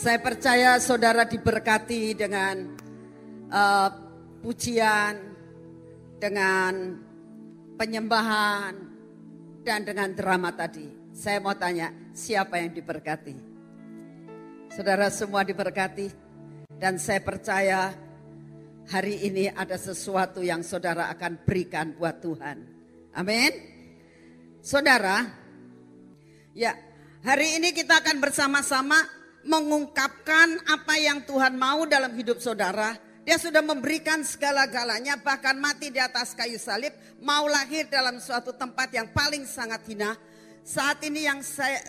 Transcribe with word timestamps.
Saya 0.00 0.16
percaya 0.16 0.80
saudara 0.80 1.28
diberkati 1.28 2.16
dengan 2.16 2.72
uh, 3.52 3.88
pujian, 4.40 5.12
dengan 6.16 6.96
penyembahan, 7.76 8.80
dan 9.60 9.84
dengan 9.84 10.08
drama 10.16 10.56
tadi. 10.56 10.88
Saya 11.12 11.44
mau 11.44 11.52
tanya, 11.52 11.92
siapa 12.16 12.64
yang 12.64 12.72
diberkati? 12.72 13.36
Saudara 14.72 15.12
semua 15.12 15.44
diberkati. 15.44 16.08
Dan 16.80 16.96
saya 16.96 17.20
percaya 17.20 17.92
hari 18.88 19.20
ini 19.28 19.52
ada 19.52 19.76
sesuatu 19.76 20.40
yang 20.40 20.64
saudara 20.64 21.12
akan 21.12 21.44
berikan 21.44 21.92
buat 21.92 22.24
Tuhan. 22.24 22.56
Amin. 23.20 23.52
Saudara, 24.64 25.28
ya 26.56 26.72
hari 27.20 27.60
ini 27.60 27.76
kita 27.76 28.00
akan 28.00 28.16
bersama-sama 28.16 29.19
mengungkapkan 29.44 30.60
apa 30.68 30.94
yang 31.00 31.24
Tuhan 31.24 31.56
mau 31.56 31.88
dalam 31.88 32.12
hidup 32.12 32.40
saudara. 32.40 32.96
Dia 33.24 33.36
sudah 33.36 33.60
memberikan 33.60 34.24
segala-galanya 34.24 35.20
bahkan 35.20 35.56
mati 35.56 35.92
di 35.92 36.00
atas 36.00 36.32
kayu 36.32 36.56
salib. 36.56 36.92
Mau 37.20 37.44
lahir 37.46 37.86
dalam 37.88 38.16
suatu 38.18 38.52
tempat 38.56 38.90
yang 38.92 39.08
paling 39.12 39.44
sangat 39.44 39.84
hina. 39.86 40.16
Saat 40.64 41.04
ini 41.04 41.28
yang 41.28 41.40
saya 41.44 41.80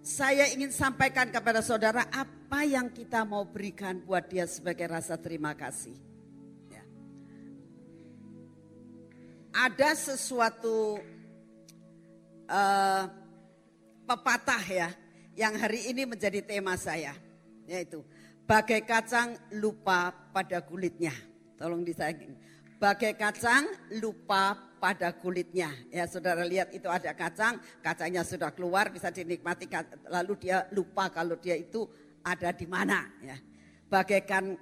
saya 0.00 0.48
ingin 0.48 0.72
sampaikan 0.72 1.28
kepada 1.28 1.60
saudara 1.60 2.08
apa 2.08 2.64
yang 2.64 2.88
kita 2.88 3.20
mau 3.28 3.44
berikan 3.44 4.00
buat 4.00 4.24
dia 4.32 4.48
sebagai 4.48 4.88
rasa 4.88 5.20
terima 5.20 5.52
kasih. 5.52 5.92
Ya. 6.72 6.84
Ada 9.52 10.16
sesuatu 10.16 11.04
uh, 12.48 13.04
pepatah 14.08 14.64
ya 14.64 14.90
yang 15.40 15.56
hari 15.56 15.88
ini 15.88 16.04
menjadi 16.04 16.44
tema 16.44 16.76
saya 16.76 17.16
yaitu 17.64 18.04
bagai 18.44 18.84
kacang 18.84 19.32
lupa 19.56 20.12
pada 20.36 20.60
kulitnya. 20.60 21.16
Tolong 21.56 21.80
disayangin. 21.80 22.36
Bagai 22.76 23.16
kacang 23.16 23.64
lupa 24.00 24.58
pada 24.76 25.16
kulitnya. 25.16 25.72
Ya 25.88 26.04
saudara 26.04 26.44
lihat 26.44 26.72
itu 26.76 26.88
ada 26.92 27.16
kacang, 27.16 27.56
kacangnya 27.80 28.20
sudah 28.20 28.52
keluar 28.52 28.92
bisa 28.92 29.08
dinikmati 29.08 29.64
lalu 30.12 30.36
dia 30.36 30.68
lupa 30.76 31.08
kalau 31.08 31.40
dia 31.40 31.56
itu 31.56 31.88
ada 32.20 32.52
di 32.52 32.68
mana 32.68 33.08
ya. 33.24 33.36
Bagaikan 33.88 34.60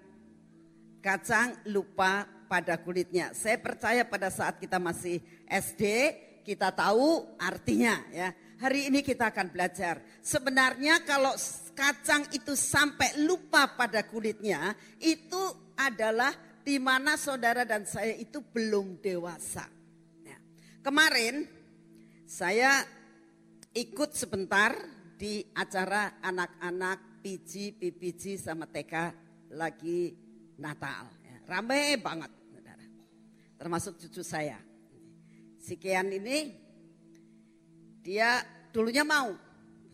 kacang 1.03 1.59
lupa 1.67 2.23
pada 2.47 2.79
kulitnya. 2.79 3.35
Saya 3.35 3.59
percaya 3.59 4.07
pada 4.07 4.31
saat 4.31 4.63
kita 4.63 4.79
masih 4.79 5.19
SD 5.51 5.83
kita 6.47 6.71
tahu 6.71 7.27
artinya 7.39 7.99
ya. 8.15 8.31
Hari 8.59 8.91
ini 8.91 9.07
kita 9.07 9.31
akan 9.31 9.55
belajar. 9.55 10.03
Sebenarnya 10.19 11.07
kalau 11.07 11.31
kacang 11.79 12.27
itu 12.35 12.59
sampai 12.59 13.23
lupa 13.23 13.71
pada 13.79 14.03
kulitnya, 14.03 14.75
itu 14.99 15.71
adalah 15.79 16.35
di 16.67 16.75
mana 16.83 17.15
saudara 17.15 17.63
dan 17.63 17.87
saya 17.87 18.19
itu 18.19 18.43
belum 18.43 18.99
dewasa. 18.99 19.63
Ya. 20.27 20.35
Kemarin 20.83 21.47
saya 22.27 22.83
ikut 23.79 24.11
sebentar 24.19 24.75
di 25.15 25.47
acara 25.55 26.19
anak-anak 26.19 27.23
PG, 27.23 27.79
PPG 27.79 28.43
sama 28.43 28.67
TK 28.67 28.95
lagi 29.55 30.19
Natal. 30.59 31.07
Ya. 31.23 31.37
Ramai 31.47 31.95
banget, 32.03 32.35
saudara. 32.51 32.87
Termasuk 33.55 34.03
cucu 34.03 34.27
saya. 34.27 34.59
Si 35.63 35.79
Kian 35.79 36.11
ini 36.11 36.68
dia 38.03 38.43
dulunya 38.71 39.03
mau 39.03 39.35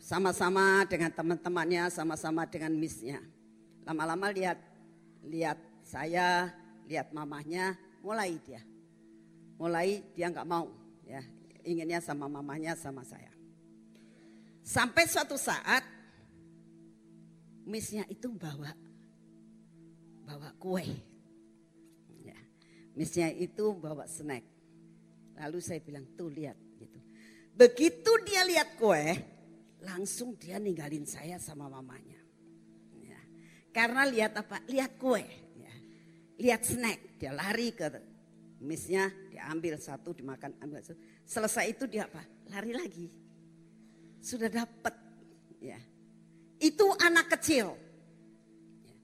sama-sama 0.01 0.85
dengan 0.85 1.09
teman-temannya, 1.09 1.89
sama-sama 1.89 2.45
dengan 2.45 2.73
misnya. 2.77 3.21
Lama-lama 3.85 4.29
lihat 4.33 4.59
lihat 5.25 5.59
saya 5.85 6.53
lihat 6.85 7.13
mamahnya, 7.13 7.77
mulai 8.05 8.37
dia. 8.45 8.61
Mulai 9.57 10.03
dia 10.13 10.29
nggak 10.29 10.49
mau, 10.49 10.69
ya 11.07 11.23
inginnya 11.65 11.99
sama 12.05 12.29
mamahnya 12.29 12.77
sama 12.77 13.01
saya. 13.03 13.33
Sampai 14.65 15.05
suatu 15.09 15.37
saat, 15.37 15.85
misnya 17.65 18.05
itu 18.09 18.29
bawa 18.33 18.73
bawa 20.25 20.53
kue. 20.57 20.85
Ya, 22.25 22.37
itu 23.37 23.65
bawa 23.77 24.09
snack. 24.09 24.45
Lalu 25.37 25.59
saya 25.61 25.81
bilang, 25.85 26.09
tuh 26.17 26.33
lihat. 26.33 26.57
Begitu 27.55 28.11
dia 28.27 28.43
lihat 28.43 28.75
kue, 28.75 29.15
langsung 29.83 30.35
dia 30.35 30.59
ninggalin 30.59 31.07
saya 31.07 31.39
sama 31.39 31.71
mamanya. 31.71 32.19
Ya. 32.99 33.21
Karena 33.71 34.03
lihat 34.07 34.35
apa? 34.35 34.59
Lihat 34.67 34.99
kue 34.99 35.45
lihat 36.39 36.67
snack, 36.67 37.19
dia 37.21 37.31
lari 37.31 37.71
ke 37.75 37.87
misnya, 38.65 39.11
dia 39.31 39.47
ambil 39.51 39.79
satu, 39.79 40.17
dimakan, 40.17 40.57
ambil 40.63 40.83
satu. 40.83 40.99
Selesai 41.23 41.71
itu 41.71 41.85
dia 41.87 42.09
apa? 42.09 42.23
Lari 42.51 42.73
lagi. 42.75 43.07
Sudah 44.19 44.49
dapat. 44.51 44.95
Ya. 45.61 45.79
Itu 46.59 46.91
anak 46.97 47.39
kecil. 47.39 47.77
Ya. 48.85 48.97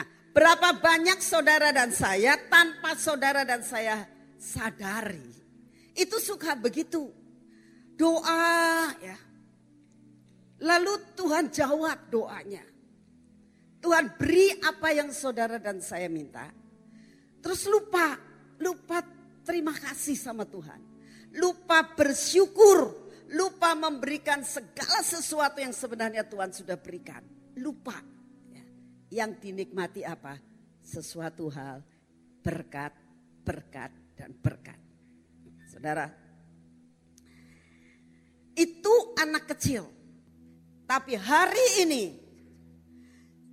Nah, 0.00 0.06
berapa 0.32 0.80
banyak 0.80 1.20
saudara 1.20 1.70
dan 1.70 1.92
saya 1.92 2.40
tanpa 2.48 2.96
saudara 2.96 3.44
dan 3.44 3.60
saya 3.62 4.08
sadari. 4.40 5.28
Itu 5.92 6.16
suka 6.18 6.56
begitu. 6.56 7.12
Doa 7.96 8.88
ya. 8.98 9.18
Lalu 10.62 10.94
Tuhan 11.18 11.50
jawab 11.50 11.98
doanya. 12.08 12.62
Tuhan 13.82 14.14
beri 14.14 14.54
apa 14.62 14.94
yang 14.94 15.10
saudara 15.10 15.58
dan 15.58 15.82
saya 15.82 16.06
minta. 16.06 16.46
Terus 17.42 17.66
lupa, 17.66 18.14
lupa 18.62 19.02
terima 19.42 19.74
kasih 19.74 20.14
sama 20.14 20.46
Tuhan. 20.46 20.78
Lupa 21.34 21.82
bersyukur, 21.82 23.10
lupa 23.34 23.74
memberikan 23.74 24.46
segala 24.46 25.02
sesuatu 25.02 25.58
yang 25.58 25.74
sebenarnya 25.74 26.22
Tuhan 26.22 26.54
sudah 26.54 26.78
berikan. 26.78 27.26
Lupa. 27.58 27.98
Ya. 28.54 28.64
Yang 29.10 29.50
dinikmati 29.50 30.06
apa? 30.06 30.38
Sesuatu 30.78 31.50
hal 31.50 31.82
berkat, 32.38 32.94
berkat, 33.42 33.90
dan 34.14 34.30
berkat. 34.38 34.78
Saudara, 35.66 36.06
itu 38.56 38.94
anak 39.16 39.48
kecil. 39.56 39.88
Tapi 40.84 41.16
hari 41.16 41.88
ini 41.88 42.04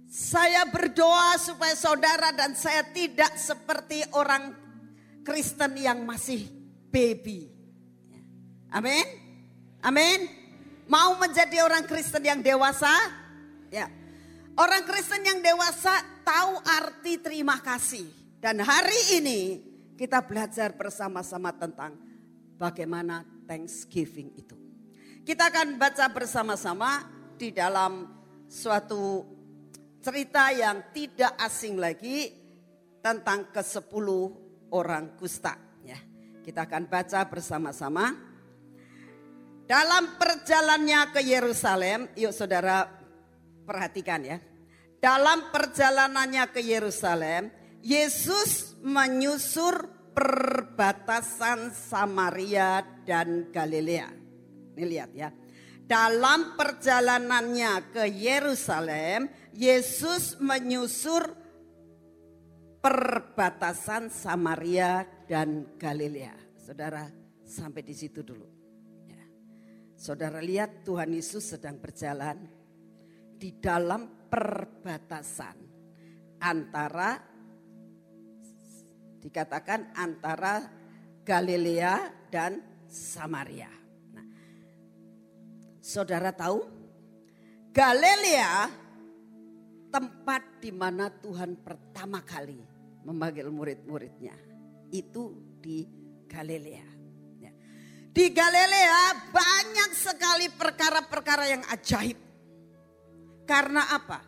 saya 0.10 0.66
berdoa 0.68 1.38
supaya 1.38 1.78
saudara 1.78 2.34
dan 2.34 2.58
saya 2.58 2.84
tidak 2.90 3.38
seperti 3.38 4.04
orang 4.18 4.52
Kristen 5.24 5.78
yang 5.78 6.02
masih 6.04 6.50
baby. 6.90 7.48
Amin. 8.74 9.06
Amin. 9.80 10.20
Mau 10.90 11.16
menjadi 11.22 11.62
orang 11.64 11.86
Kristen 11.86 12.26
yang 12.26 12.42
dewasa? 12.42 12.92
Ya. 13.70 13.88
Orang 14.60 14.84
Kristen 14.84 15.24
yang 15.24 15.40
dewasa 15.40 15.94
tahu 16.26 16.60
arti 16.68 17.22
terima 17.22 17.62
kasih. 17.64 18.10
Dan 18.44 18.60
hari 18.66 19.22
ini 19.22 19.40
kita 19.96 20.20
belajar 20.26 20.76
bersama-sama 20.76 21.56
tentang 21.56 21.96
bagaimana 22.60 23.24
Thanksgiving 23.48 24.36
itu. 24.36 24.59
Kita 25.30 25.54
akan 25.54 25.78
baca 25.78 26.10
bersama-sama 26.10 27.06
di 27.38 27.54
dalam 27.54 28.02
suatu 28.50 29.22
cerita 30.02 30.50
yang 30.50 30.90
tidak 30.90 31.38
asing 31.38 31.78
lagi 31.78 32.34
tentang 32.98 33.54
ke 33.54 33.62
sepuluh 33.62 34.34
orang 34.74 35.14
kusta. 35.22 35.54
Ya, 35.86 36.02
kita 36.42 36.66
akan 36.66 36.90
baca 36.90 37.30
bersama-sama. 37.30 38.10
Dalam 39.70 40.18
perjalanannya 40.18 41.14
ke 41.14 41.22
Yerusalem, 41.22 42.10
yuk 42.18 42.34
saudara 42.34 42.90
perhatikan 43.70 44.26
ya. 44.26 44.42
Dalam 44.98 45.54
perjalanannya 45.54 46.50
ke 46.50 46.58
Yerusalem, 46.58 47.54
Yesus 47.86 48.82
menyusur 48.82 49.94
perbatasan 50.10 51.70
Samaria 51.70 52.82
dan 53.06 53.54
Galilea. 53.54 54.29
Lihat 54.86 55.12
ya. 55.16 55.30
Dalam 55.90 56.54
perjalanannya 56.54 57.90
ke 57.90 58.06
Yerusalem, 58.06 59.26
Yesus 59.58 60.38
menyusur 60.38 61.34
perbatasan 62.80 64.14
Samaria 64.14 65.04
dan 65.26 65.76
Galilea. 65.82 66.38
Saudara, 66.62 67.10
sampai 67.42 67.82
di 67.82 67.98
situ 67.98 68.22
dulu. 68.22 68.46
Ya. 69.10 69.26
Saudara 69.98 70.38
lihat 70.40 70.86
Tuhan 70.86 71.10
Yesus 71.10 71.58
sedang 71.58 71.82
berjalan 71.82 72.38
di 73.40 73.58
dalam 73.58 74.30
perbatasan 74.30 75.58
antara 76.40 77.18
dikatakan 79.20 79.92
antara 79.98 80.64
Galilea 81.26 82.30
dan 82.32 82.64
Samaria. 82.88 83.79
Saudara 85.90 86.30
tahu 86.30 86.62
Galilea 87.74 88.70
tempat 89.90 90.62
di 90.62 90.70
mana 90.70 91.10
Tuhan 91.10 91.58
pertama 91.66 92.22
kali 92.22 92.62
memanggil 93.02 93.50
murid-muridnya. 93.50 94.38
Itu 94.94 95.58
di 95.58 95.90
Galilea. 96.30 96.90
Ya. 97.42 97.50
Di 98.14 98.26
Galilea 98.30 99.34
banyak 99.34 99.92
sekali 99.98 100.46
perkara-perkara 100.54 101.58
yang 101.58 101.66
ajaib. 101.74 102.22
Karena 103.50 103.90
apa? 103.90 104.22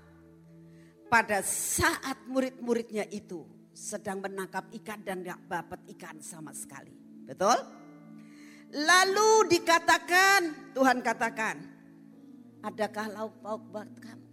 Pada 1.14 1.46
saat 1.46 2.26
murid-muridnya 2.26 3.06
itu 3.14 3.46
sedang 3.70 4.18
menangkap 4.18 4.66
ikan 4.82 5.06
dan 5.06 5.22
gak 5.22 5.46
dapat 5.46 5.86
ikan 5.94 6.18
sama 6.26 6.58
sekali. 6.58 6.98
Betul? 7.30 7.81
Lalu 8.72 9.52
dikatakan, 9.52 10.72
Tuhan 10.72 11.04
katakan, 11.04 11.60
adakah 12.64 13.12
lauk 13.12 13.36
pauk 13.44 13.64
buat 13.68 13.90
kamu? 14.00 14.28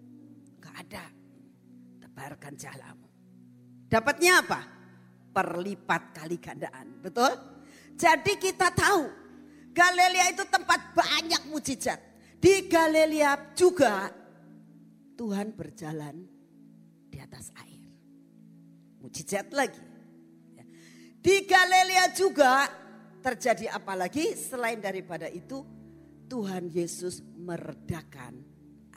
Gak 0.63 0.75
ada. 0.87 1.05
Tebarkan 1.99 2.55
jalamu. 2.55 3.09
Dapatnya 3.91 4.47
apa? 4.47 4.61
Perlipat 5.35 6.03
kali 6.15 6.39
gandaan. 6.39 7.03
Betul? 7.03 7.35
Jadi 7.99 8.39
kita 8.39 8.71
tahu 8.71 9.11
Galilea 9.75 10.35
itu 10.35 10.45
tempat 10.47 10.95
banyak 10.95 11.51
mujizat. 11.51 11.99
Di 12.39 12.71
Galilea 12.71 13.59
juga 13.59 14.07
Tuhan 15.19 15.51
berjalan 15.55 16.15
di 17.11 17.19
atas 17.19 17.51
air. 17.59 17.83
Mujizat 19.03 19.51
lagi. 19.51 19.83
Di 21.19 21.43
Galilea 21.43 22.15
juga 22.15 22.71
terjadi 23.21 23.75
apa 23.75 23.95
lagi 23.95 24.35
selain 24.35 24.79
daripada 24.79 25.27
itu 25.29 25.63
Tuhan 26.29 26.69
Yesus 26.69 27.25
meredakan 27.41 28.45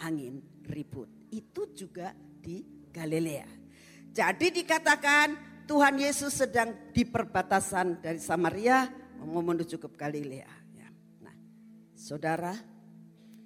angin 0.03 0.43
ribut. 0.67 1.07
Itu 1.31 1.71
juga 1.71 2.11
di 2.15 2.63
Galilea. 2.91 3.47
Jadi 4.11 4.51
dikatakan 4.51 5.27
Tuhan 5.63 5.95
Yesus 5.95 6.35
sedang 6.35 6.91
di 6.91 7.07
perbatasan 7.07 8.03
dari 8.03 8.19
Samaria 8.19 8.91
mau 9.23 9.39
menuju 9.39 9.79
ke 9.79 9.87
Galilea. 9.95 10.51
Ya. 10.75 10.89
Nah, 11.23 11.35
saudara, 11.95 12.51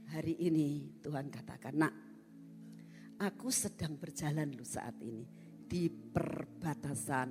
hari 0.09 0.33
ini 0.41 0.97
Tuhan 1.05 1.29
katakan, 1.29 1.77
nak, 1.77 1.93
aku 3.21 3.53
sedang 3.53 3.93
berjalan 4.01 4.49
lu 4.57 4.65
saat 4.65 4.97
ini 5.05 5.29
di 5.69 5.85
perbatasan 5.85 7.29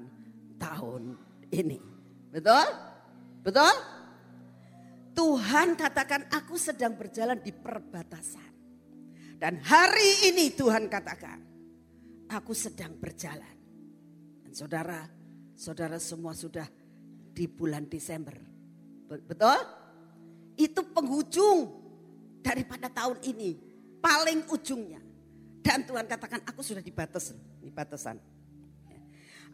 tahun 0.62 1.18
ini. 1.50 1.80
Betul? 2.30 2.93
Betul? 3.44 3.74
Tuhan 5.14 5.76
katakan 5.76 6.26
aku 6.32 6.56
sedang 6.56 6.96
berjalan 6.96 7.38
di 7.44 7.52
perbatasan. 7.52 8.50
Dan 9.38 9.60
hari 9.60 10.32
ini 10.32 10.56
Tuhan 10.56 10.88
katakan, 10.88 11.38
aku 12.32 12.56
sedang 12.56 12.96
berjalan. 12.96 13.54
Dan 14.42 14.52
saudara, 14.56 15.04
saudara 15.54 16.00
semua 16.00 16.32
sudah 16.32 16.64
di 17.30 17.44
bulan 17.44 17.84
Desember. 17.86 18.34
Betul? 19.06 19.60
Itu 20.56 20.88
penghujung 20.90 21.68
daripada 22.40 22.88
tahun 22.88 23.20
ini. 23.22 23.50
Paling 24.00 24.48
ujungnya. 24.48 25.04
Dan 25.60 25.84
Tuhan 25.84 26.08
katakan 26.08 26.40
aku 26.48 26.60
sudah 26.64 26.80
di 26.80 26.92
batas, 26.92 27.36
di 27.60 27.68
batasan. 27.68 28.16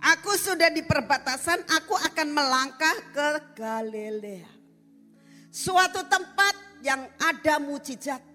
Aku 0.01 0.33
sudah 0.41 0.73
di 0.73 0.81
perbatasan, 0.81 1.61
aku 1.77 1.93
akan 1.93 2.29
melangkah 2.33 2.97
ke 3.13 3.29
Galilea. 3.53 4.49
Suatu 5.53 6.01
tempat 6.09 6.81
yang 6.81 7.05
ada 7.21 7.61
mujizat 7.61 8.31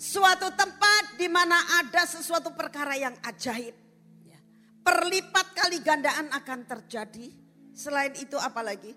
Suatu 0.00 0.48
tempat 0.56 1.20
di 1.20 1.28
mana 1.28 1.60
ada 1.76 2.08
sesuatu 2.08 2.56
perkara 2.56 2.96
yang 2.96 3.12
ajaib. 3.20 3.76
Ya. 4.24 4.40
Perlipat 4.80 5.52
kali 5.52 5.84
gandaan 5.84 6.32
akan 6.32 6.64
terjadi. 6.64 7.28
Selain 7.76 8.16
itu 8.16 8.40
apalagi? 8.40 8.96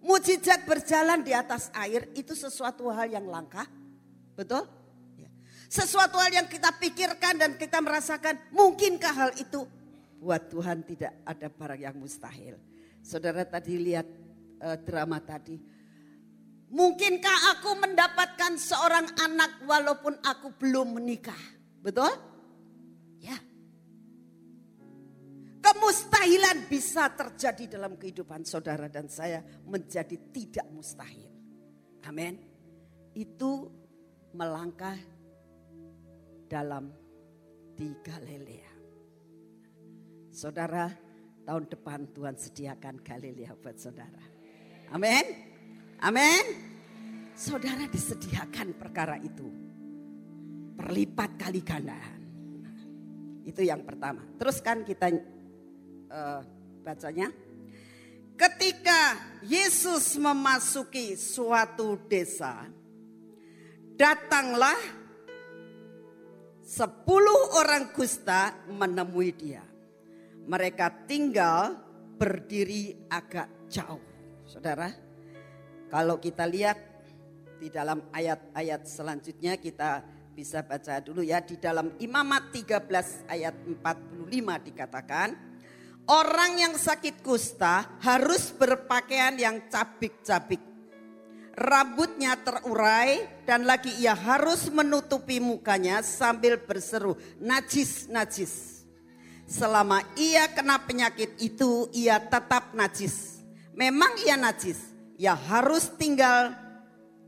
Mujizat 0.00 0.64
berjalan 0.64 1.20
di 1.20 1.36
atas 1.36 1.68
air 1.76 2.08
itu 2.16 2.32
sesuatu 2.32 2.88
hal 2.88 3.12
yang 3.12 3.28
langka. 3.28 3.68
Betul? 4.32 4.64
Ya. 5.20 5.28
Sesuatu 5.68 6.16
hal 6.16 6.32
yang 6.32 6.48
kita 6.48 6.72
pikirkan 6.72 7.36
dan 7.36 7.60
kita 7.60 7.84
merasakan 7.84 8.40
mungkinkah 8.48 9.12
hal 9.12 9.36
itu? 9.36 9.68
Buat 10.20 10.52
Tuhan 10.52 10.84
tidak 10.84 11.24
ada 11.24 11.48
barang 11.48 11.80
yang 11.80 11.96
mustahil. 11.96 12.60
Saudara 13.00 13.48
tadi 13.48 13.80
lihat 13.80 14.04
uh, 14.60 14.76
drama 14.76 15.16
tadi 15.24 15.56
Mungkinkah 16.70 17.58
aku 17.58 17.82
mendapatkan 17.82 18.54
seorang 18.54 19.10
anak 19.18 19.66
walaupun 19.66 20.14
aku 20.22 20.54
belum 20.54 21.02
menikah? 21.02 21.42
Betul? 21.82 22.14
Ya. 23.18 23.34
Kemustahilan 25.58 26.70
bisa 26.70 27.10
terjadi 27.10 27.74
dalam 27.74 27.98
kehidupan 27.98 28.46
saudara 28.46 28.86
dan 28.86 29.10
saya 29.10 29.42
menjadi 29.66 30.14
tidak 30.30 30.70
mustahil. 30.70 31.26
Amin. 32.06 32.38
Itu 33.18 33.66
melangkah 34.30 34.96
dalam 36.46 36.94
di 37.74 37.90
Galilea. 37.98 38.69
Saudara, 40.40 40.88
tahun 41.44 41.68
depan 41.68 42.16
Tuhan 42.16 42.32
sediakan 42.32 43.04
Galilea 43.04 43.52
buat 43.60 43.76
saudara. 43.76 44.24
Amin. 44.88 45.20
Amin. 46.00 46.44
Saudara 47.36 47.84
disediakan 47.84 48.72
perkara 48.72 49.20
itu. 49.20 49.44
Perlipat 50.80 51.36
kali 51.36 51.60
gandaan. 51.60 52.20
Itu 53.44 53.60
yang 53.60 53.84
pertama. 53.84 54.24
Teruskan 54.40 54.80
kita 54.88 55.12
uh, 56.08 56.40
bacanya. 56.88 57.28
Ketika 58.32 59.20
Yesus 59.44 60.16
memasuki 60.16 61.20
suatu 61.20 62.00
desa, 62.08 62.64
datanglah 63.92 64.80
sepuluh 66.64 67.60
orang 67.60 67.92
kusta 67.92 68.56
menemui 68.72 69.36
dia. 69.36 69.69
Mereka 70.50 71.06
tinggal 71.06 71.78
berdiri 72.18 73.06
agak 73.06 73.70
jauh. 73.70 74.02
Saudara, 74.42 74.90
kalau 75.86 76.18
kita 76.18 76.42
lihat 76.42 76.74
di 77.62 77.70
dalam 77.70 78.02
ayat-ayat 78.10 78.82
selanjutnya 78.82 79.54
kita 79.62 80.02
bisa 80.34 80.66
baca 80.66 80.98
dulu 80.98 81.22
ya. 81.22 81.38
Di 81.38 81.54
dalam 81.54 81.94
Imamat 82.02 82.50
13 82.50 83.30
ayat 83.30 83.54
45 83.62 84.66
dikatakan 84.66 85.38
orang 86.10 86.52
yang 86.58 86.74
sakit 86.74 87.22
kusta 87.22 88.02
harus 88.02 88.50
berpakaian 88.50 89.38
yang 89.38 89.70
cabik-cabik. 89.70 90.66
Rambutnya 91.54 92.34
terurai 92.42 93.22
dan 93.46 93.70
lagi 93.70 93.94
ia 94.02 94.18
harus 94.18 94.66
menutupi 94.66 95.38
mukanya 95.38 96.02
sambil 96.02 96.58
berseru 96.58 97.14
najis 97.38 98.08
najis 98.10 98.79
selama 99.50 100.06
ia 100.14 100.46
kena 100.54 100.78
penyakit 100.86 101.34
itu 101.42 101.90
ia 101.90 102.22
tetap 102.22 102.70
najis 102.70 103.42
memang 103.74 104.14
ia 104.22 104.38
najis 104.38 104.78
ya 105.18 105.34
harus 105.34 105.90
tinggal 105.98 106.54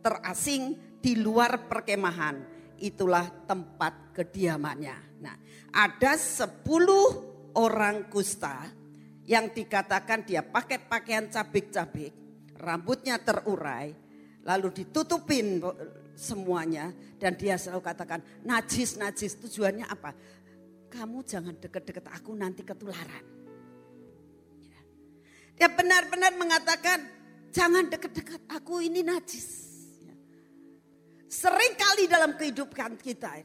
terasing 0.02 0.78
di 1.02 1.18
luar 1.18 1.66
perkemahan. 1.66 2.40
Itulah 2.82 3.30
tempat 3.46 4.14
kediamannya. 4.14 5.22
Nah, 5.22 5.36
ada 5.70 6.18
sepuluh 6.18 7.30
orang 7.54 8.10
kusta 8.10 8.66
yang 9.22 9.54
dikatakan 9.54 10.26
dia 10.26 10.42
pakai 10.42 10.82
pakaian 10.82 11.30
cabik-cabik, 11.30 12.10
rambutnya 12.58 13.22
terurai, 13.22 13.94
lalu 14.42 14.82
ditutupin 14.82 15.62
semuanya 16.18 16.90
dan 17.22 17.38
dia 17.38 17.54
selalu 17.54 17.86
katakan 17.86 18.20
najis 18.42 18.98
najis 18.98 19.38
tujuannya 19.38 19.86
apa? 19.86 20.10
Kamu 20.92 21.24
jangan 21.24 21.56
deket-deket 21.56 22.04
aku 22.12 22.36
nanti 22.36 22.60
ketularan. 22.60 23.24
Ya. 24.60 24.80
Dia 25.56 25.68
benar-benar 25.72 26.36
mengatakan 26.36 27.22
Jangan 27.52 27.84
dekat-dekat, 27.92 28.48
aku 28.48 28.80
ini 28.80 29.04
najis. 29.04 29.76
Ya. 30.00 30.16
Sering 31.28 31.76
kali 31.76 32.08
dalam 32.08 32.32
kehidupan 32.32 32.96
kita 32.96 33.44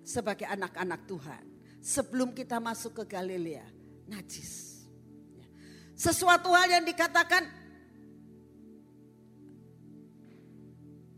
sebagai 0.00 0.48
anak-anak 0.48 1.04
Tuhan. 1.04 1.44
Sebelum 1.82 2.32
kita 2.32 2.56
masuk 2.56 3.04
ke 3.04 3.12
Galilea, 3.12 3.68
najis. 4.08 4.88
Ya. 5.36 5.44
Sesuatu 5.92 6.48
hal 6.56 6.80
yang 6.80 6.84
dikatakan 6.88 7.44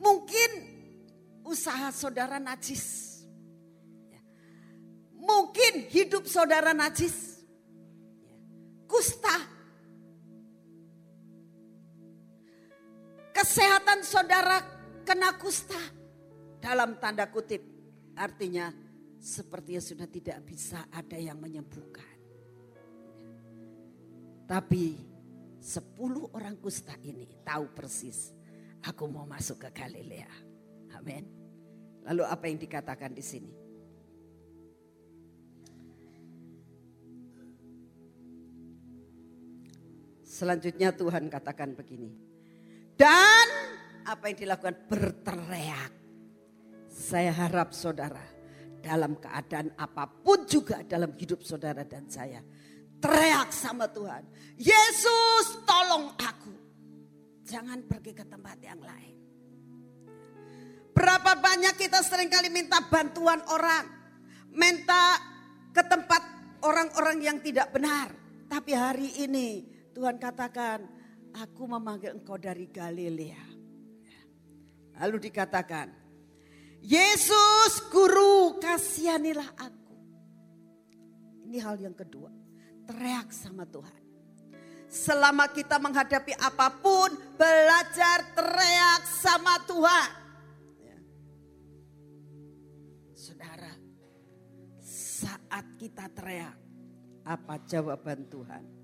mungkin 0.02 0.50
usaha 1.46 1.94
saudara 1.94 2.42
najis. 2.42 3.13
Hidup 5.94 6.26
saudara 6.26 6.74
najis. 6.74 7.38
Kusta 8.90 9.30
kesehatan 13.30 14.02
saudara 14.02 14.58
kena 15.06 15.38
kusta. 15.38 15.78
Dalam 16.58 16.98
tanda 16.98 17.30
kutip 17.30 17.62
artinya 18.18 18.72
sepertinya 19.20 19.82
sudah 19.84 20.08
tidak 20.10 20.42
bisa 20.42 20.90
ada 20.90 21.14
yang 21.14 21.38
menyembuhkan. 21.38 22.16
Tapi 24.50 24.98
sepuluh 25.62 26.26
orang 26.34 26.58
kusta 26.58 26.98
ini 27.06 27.28
tahu 27.46 27.70
persis 27.70 28.34
aku 28.82 29.06
mau 29.06 29.28
masuk 29.30 29.62
ke 29.62 29.68
Galilea. 29.70 30.32
Amin. 30.98 31.24
Lalu 32.04 32.22
apa 32.26 32.44
yang 32.50 32.58
dikatakan 32.60 33.12
di 33.14 33.24
sini? 33.24 33.63
Selanjutnya 40.34 40.90
Tuhan 40.90 41.30
katakan 41.30 41.78
begini. 41.78 42.10
Dan 42.98 43.46
apa 44.02 44.26
yang 44.26 44.38
dilakukan 44.42 44.90
berteriak. 44.90 45.94
Saya 46.90 47.30
harap 47.30 47.70
saudara 47.70 48.22
dalam 48.82 49.14
keadaan 49.14 49.70
apa 49.78 50.10
pun 50.10 50.42
juga 50.42 50.82
dalam 50.82 51.14
hidup 51.14 51.38
saudara 51.46 51.86
dan 51.86 52.10
saya. 52.10 52.42
Teriak 52.98 53.54
sama 53.54 53.86
Tuhan. 53.86 54.26
Yesus 54.58 55.62
tolong 55.62 56.18
aku. 56.18 56.54
Jangan 57.46 57.86
pergi 57.86 58.12
ke 58.18 58.26
tempat 58.26 58.58
yang 58.58 58.82
lain. 58.82 59.14
Berapa 60.94 61.38
banyak 61.38 61.78
kita 61.78 62.02
sering 62.02 62.26
kali 62.26 62.50
minta 62.50 62.82
bantuan 62.90 63.38
orang. 63.54 63.86
Minta 64.50 65.18
ke 65.70 65.82
tempat 65.86 66.22
orang-orang 66.66 67.22
yang 67.22 67.38
tidak 67.38 67.70
benar. 67.70 68.10
Tapi 68.46 68.70
hari 68.74 69.10
ini 69.26 69.73
Tuhan 69.94 70.18
katakan, 70.18 70.82
aku 71.30 71.62
memanggil 71.70 72.18
engkau 72.18 72.34
dari 72.34 72.66
Galilea. 72.66 73.46
Lalu 74.98 75.30
dikatakan, 75.30 75.90
Yesus 76.82 77.80
guru 77.94 78.58
kasihanilah 78.58 79.54
aku. 79.54 79.96
Ini 81.46 81.58
hal 81.62 81.78
yang 81.78 81.94
kedua. 81.94 82.28
Teriak 82.84 83.30
sama 83.30 83.64
Tuhan. 83.64 84.02
Selama 84.90 85.48
kita 85.50 85.80
menghadapi 85.80 86.36
apa 86.38 86.68
pun, 86.78 87.14
belajar 87.38 88.34
teriak 88.36 89.02
sama 89.08 89.58
Tuhan. 89.64 90.10
Ya. 90.78 90.98
Saudara, 93.16 93.72
saat 94.84 95.66
kita 95.80 96.06
teriak, 96.12 96.54
apa 97.24 97.54
jawaban 97.64 98.28
Tuhan? 98.28 98.83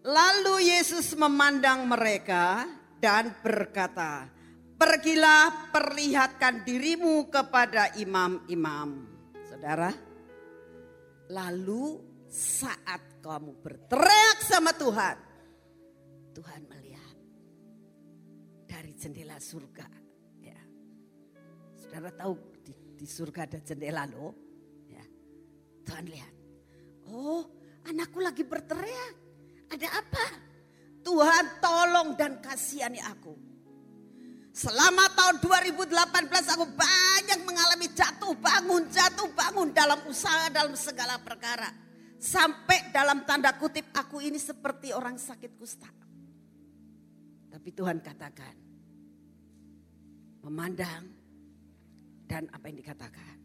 Lalu 0.00 0.72
Yesus 0.72 1.12
memandang 1.12 1.84
mereka 1.84 2.64
dan 2.96 3.36
berkata, 3.44 4.32
"Pergilah, 4.80 5.68
perlihatkan 5.68 6.64
dirimu 6.64 7.28
kepada 7.28 7.92
imam-imam." 8.00 9.04
Saudara, 9.44 9.92
lalu 11.28 12.00
saat 12.32 13.20
kamu 13.20 13.60
berteriak 13.60 14.40
sama 14.40 14.72
Tuhan, 14.72 15.16
Tuhan 16.32 16.60
melihat 16.64 17.16
dari 18.64 18.96
jendela 18.96 19.36
surga. 19.36 19.84
Ya. 20.40 20.60
Saudara 21.76 22.08
tahu 22.08 22.40
di, 22.64 22.72
di 22.96 23.04
surga 23.04 23.44
ada 23.44 23.60
jendela 23.60 24.08
loh. 24.08 24.32
Ya. 24.88 25.04
Tuhan 25.84 26.08
lihat, 26.08 26.34
oh 27.12 27.44
anakku 27.84 28.24
lagi 28.24 28.48
berteriak. 28.48 29.19
Ada 29.70 29.88
apa? 29.88 30.26
Tuhan 31.00 31.44
tolong 31.62 32.08
dan 32.18 32.42
kasihani 32.42 33.00
aku. 33.00 33.32
Selama 34.50 35.06
tahun 35.14 35.40
2018 35.40 36.54
aku 36.58 36.66
banyak 36.74 37.40
mengalami 37.46 37.86
jatuh 37.94 38.34
bangun, 38.34 38.82
jatuh 38.90 39.30
bangun 39.32 39.70
dalam 39.70 40.02
usaha, 40.10 40.50
dalam 40.50 40.74
segala 40.74 41.16
perkara. 41.22 41.70
Sampai 42.20 42.92
dalam 42.92 43.24
tanda 43.24 43.54
kutip 43.56 43.88
aku 43.96 44.20
ini 44.20 44.36
seperti 44.36 44.92
orang 44.92 45.16
sakit 45.16 45.56
kusta. 45.56 45.88
Tapi 47.48 47.68
Tuhan 47.72 48.04
katakan, 48.04 48.54
memandang 50.44 51.08
dan 52.28 52.50
apa 52.52 52.68
yang 52.68 52.78
dikatakan. 52.84 53.36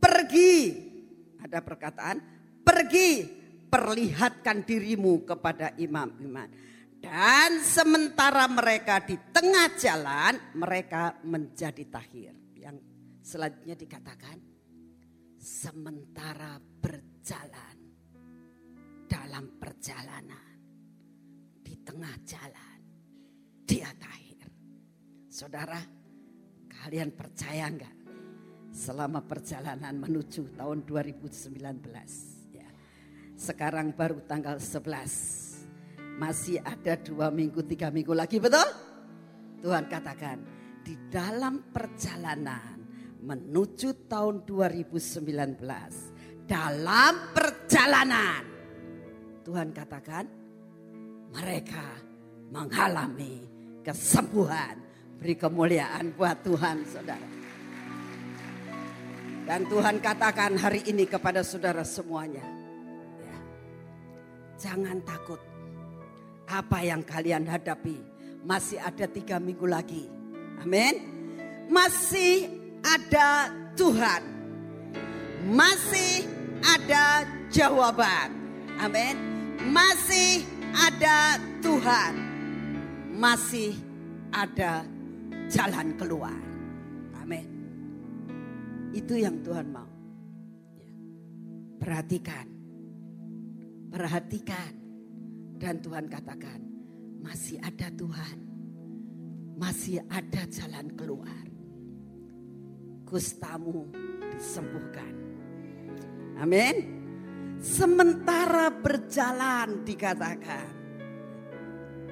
Pergi, 0.00 0.54
ada 1.42 1.60
perkataan, 1.60 2.16
pergi 2.64 3.44
perlihatkan 3.66 4.62
dirimu 4.62 5.26
kepada 5.26 5.74
imam-imam. 5.76 6.48
Dan 6.96 7.60
sementara 7.60 8.48
mereka 8.48 9.04
di 9.04 9.14
tengah 9.30 9.68
jalan, 9.76 10.34
mereka 10.56 11.20
menjadi 11.22 11.84
tahir. 11.86 12.34
Yang 12.56 12.82
selanjutnya 13.20 13.76
dikatakan, 13.76 14.36
sementara 15.36 16.58
berjalan 16.58 17.76
dalam 19.06 19.44
perjalanan, 19.60 20.56
di 21.62 21.74
tengah 21.84 22.16
jalan, 22.26 22.78
dia 23.62 23.92
tahir. 24.00 24.48
Saudara, 25.28 25.78
kalian 26.82 27.12
percaya 27.12 27.68
enggak? 27.70 27.94
Selama 28.72 29.24
perjalanan 29.24 29.96
menuju 29.96 30.58
tahun 30.58 30.84
2019 30.84 32.35
sekarang 33.36 33.92
baru 33.92 34.24
tanggal 34.24 34.56
11. 34.56 36.16
Masih 36.16 36.64
ada 36.64 36.96
dua 36.96 37.28
minggu, 37.28 37.60
tiga 37.60 37.92
minggu 37.92 38.16
lagi 38.16 38.40
betul? 38.40 38.64
Tuhan 39.60 39.84
katakan 39.84 40.40
di 40.80 40.96
dalam 41.12 41.60
perjalanan 41.68 42.80
menuju 43.20 44.08
tahun 44.08 44.48
2019. 44.48 45.60
Dalam 46.48 47.12
perjalanan 47.36 48.42
Tuhan 49.44 49.68
katakan 49.76 50.24
mereka 51.36 52.00
mengalami 52.48 53.44
kesembuhan. 53.84 54.80
Beri 55.16 55.36
kemuliaan 55.36 56.12
buat 56.16 56.44
Tuhan 56.44 56.84
saudara. 56.88 57.28
Dan 59.46 59.64
Tuhan 59.68 59.96
katakan 60.00 60.60
hari 60.60 60.84
ini 60.88 61.08
kepada 61.08 61.40
saudara 61.40 61.86
semuanya 61.86 62.55
Jangan 64.56 65.04
takut. 65.04 65.40
Apa 66.48 66.80
yang 66.80 67.04
kalian 67.04 67.44
hadapi 67.44 68.00
masih 68.46 68.80
ada 68.80 69.04
tiga 69.10 69.36
minggu 69.36 69.66
lagi. 69.68 70.08
Amin. 70.62 70.94
Masih 71.68 72.48
ada 72.80 73.50
Tuhan. 73.76 74.22
Masih 75.50 76.24
ada 76.62 77.26
jawaban. 77.52 78.32
Amin. 78.80 79.14
Masih 79.68 80.46
ada 80.72 81.36
Tuhan. 81.60 82.12
Masih 83.12 83.74
ada 84.30 84.86
jalan 85.50 85.92
keluar. 85.98 86.38
Amin. 87.20 87.46
Itu 88.94 89.18
yang 89.18 89.42
Tuhan 89.42 89.66
mau. 89.74 89.90
Ya. 90.78 90.90
Perhatikan 91.82 92.55
Perhatikan. 93.96 94.76
Dan 95.56 95.80
Tuhan 95.80 96.04
katakan, 96.12 96.60
masih 97.24 97.56
ada 97.64 97.88
Tuhan. 97.96 98.38
Masih 99.56 100.04
ada 100.12 100.44
jalan 100.52 100.92
keluar. 101.00 101.44
Kustamu 103.08 103.88
disembuhkan. 104.36 105.16
Amin. 106.36 106.92
Sementara 107.56 108.68
berjalan 108.68 109.80
dikatakan, 109.80 110.68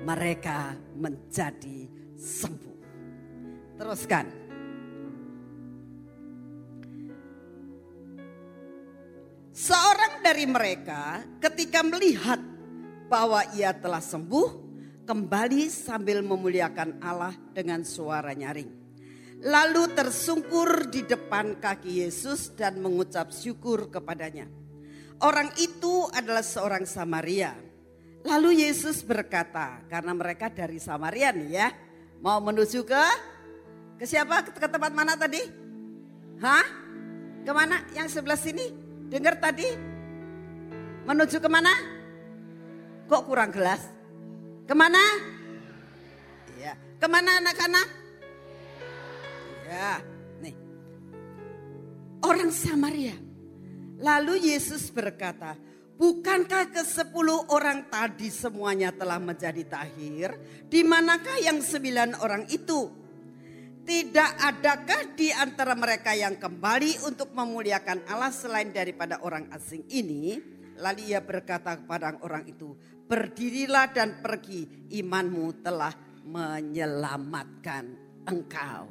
mereka 0.09 0.73
menjadi 0.97 1.85
sembuh. 2.16 2.81
Teruskan. 3.77 4.34
Dari 10.45 10.77
mereka 10.77 11.25
ketika 11.41 11.81
melihat 11.81 12.37
bahwa 13.09 13.41
ia 13.57 13.73
telah 13.73 14.05
sembuh, 14.05 14.61
kembali 15.09 15.73
sambil 15.73 16.21
memuliakan 16.21 17.01
Allah 17.01 17.33
dengan 17.57 17.81
suara 17.81 18.37
nyaring. 18.37 18.69
Lalu 19.41 19.97
tersungkur 19.97 20.93
di 20.93 21.09
depan 21.09 21.57
kaki 21.57 22.05
Yesus 22.05 22.53
dan 22.53 22.77
mengucap 22.85 23.33
syukur 23.33 23.89
kepadanya. 23.89 24.45
Orang 25.25 25.49
itu 25.57 26.13
adalah 26.13 26.45
seorang 26.45 26.85
Samaria. 26.85 27.57
Lalu 28.29 28.69
Yesus 28.69 29.01
berkata, 29.01 29.81
karena 29.89 30.13
mereka 30.13 30.53
dari 30.53 30.77
Samaria 30.77 31.33
nih 31.33 31.51
ya, 31.57 31.73
mau 32.21 32.37
menuju 32.45 32.85
ke 32.85 33.05
ke 33.97 34.05
siapa? 34.05 34.45
Ke 34.45 34.69
tempat 34.69 34.93
mana 34.93 35.17
tadi? 35.17 35.41
Hah? 36.45 36.69
Ke 37.49 37.53
mana? 37.57 37.81
Yang 37.97 38.21
sebelah 38.21 38.37
sini? 38.37 38.69
Dengar 39.09 39.41
tadi? 39.41 39.94
Menuju 41.05 41.37
ke 41.37 41.49
mana? 41.53 41.73
Kok 43.05 43.23
kurang 43.29 43.53
gelas? 43.53 43.85
Ke 44.64 44.73
mana? 44.73 45.01
Iya. 46.57 46.73
Ke 46.97 47.07
mana 47.07 47.45
anak-anak? 47.45 47.88
Ya, 49.69 50.01
nih. 50.40 50.57
Orang 52.25 52.49
Samaria. 52.49 53.17
Lalu 54.01 54.49
Yesus 54.49 54.88
berkata, 54.88 55.61
Bukankah 55.95 56.75
ke 56.75 56.83
sepuluh 56.83 57.47
orang 57.55 57.87
tadi 57.87 58.27
semuanya 58.27 58.90
telah 58.90 59.23
menjadi 59.23 59.62
tahir? 59.62 60.35
Di 60.67 60.83
manakah 60.83 61.38
yang 61.38 61.62
sembilan 61.62 62.19
orang 62.19 62.51
itu? 62.51 62.90
Tidak 63.85 64.31
adakah 64.40 65.14
di 65.14 65.31
antara 65.31 65.79
mereka 65.79 66.11
yang 66.17 66.35
kembali 66.35 67.07
untuk 67.07 67.31
memuliakan 67.31 68.11
Allah 68.11 68.35
selain 68.35 68.75
daripada 68.75 69.23
orang 69.23 69.47
asing 69.55 69.87
ini? 69.93 70.40
Lalu 70.79 71.15
ia 71.15 71.23
berkata 71.23 71.79
kepada 71.79 72.19
orang 72.23 72.45
itu, 72.51 72.75
berdirilah 73.07 73.93
dan 73.95 74.19
pergi, 74.19 74.91
imanmu 74.91 75.63
telah 75.63 75.95
menyelamatkan 76.27 77.85
engkau. 78.27 78.91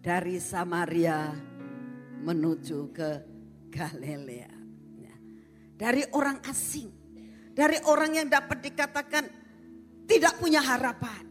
Dari 0.00 0.36
Samaria 0.40 1.32
menuju 2.20 2.78
ke 2.92 3.10
Galilea 3.68 4.60
dari 5.80 6.04
orang 6.12 6.44
asing, 6.44 6.92
dari 7.56 7.80
orang 7.88 8.12
yang 8.12 8.28
dapat 8.28 8.60
dikatakan 8.60 9.24
tidak 10.04 10.36
punya 10.36 10.60
harapan. 10.60 11.24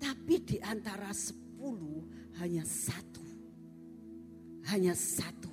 Tapi 0.00 0.34
di 0.40 0.56
antara 0.64 1.12
sepuluh 1.12 2.00
hanya 2.40 2.64
satu, 2.64 3.20
hanya 4.72 4.96
satu 4.96 5.51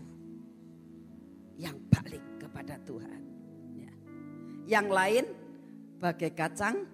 yang 1.59 1.75
balik 1.91 2.23
kepada 2.39 2.79
Tuhan. 2.87 3.21
Ya. 3.75 3.93
Yang 4.79 4.87
lain 4.87 5.25
bagai 5.99 6.31
kacang 6.31 6.87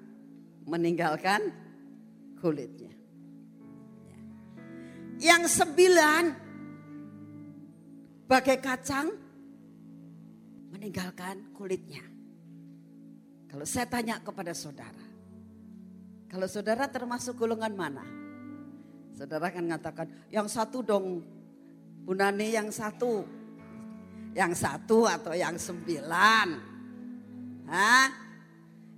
meninggalkan 0.65 1.53
kulitnya. 2.41 2.89
Ya. 4.09 4.19
Yang 5.21 5.61
sembilan 5.61 6.23
bagai 8.25 8.57
kacang 8.57 9.07
meninggalkan 10.73 11.53
kulitnya. 11.53 12.01
Kalau 13.45 13.63
saya 13.63 13.87
tanya 13.87 14.19
kepada 14.19 14.51
saudara, 14.51 15.05
kalau 16.27 16.49
saudara 16.49 16.89
termasuk 16.89 17.37
golongan 17.37 17.71
mana? 17.77 18.03
Saudara 19.15 19.47
akan 19.47 19.63
mengatakan, 19.71 20.11
yang 20.27 20.51
satu 20.51 20.83
dong, 20.83 21.23
Bu 22.03 22.11
Nani 22.11 22.51
yang 22.51 22.67
satu. 22.67 23.23
Yang 24.35 24.67
satu 24.67 25.07
atau 25.07 25.31
yang 25.31 25.55
sembilan? 25.55 26.47
Hah? 27.71 28.07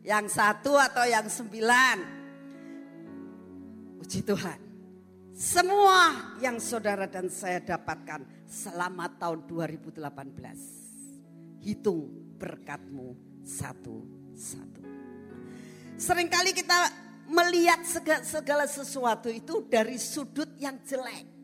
Yang 0.01 0.25
satu 0.33 0.81
atau 0.81 1.05
yang 1.05 1.29
sembilan? 1.29 1.97
Puji 4.01 4.25
Tuhan. 4.25 4.59
Semua 5.37 6.33
yang 6.41 6.57
saudara 6.57 7.05
dan 7.05 7.29
saya 7.29 7.61
dapatkan 7.61 8.49
selama 8.49 9.05
tahun 9.21 9.45
2018 9.45 11.61
hitung 11.61 12.33
berkatmu 12.41 13.13
satu-satu. 13.45 14.81
Seringkali 16.01 16.57
kita 16.57 16.77
melihat 17.29 17.85
segala, 18.25 18.65
sesuatu 18.65 19.29
itu 19.29 19.69
dari 19.69 20.01
sudut 20.01 20.57
yang 20.57 20.81
jelek. 20.81 21.36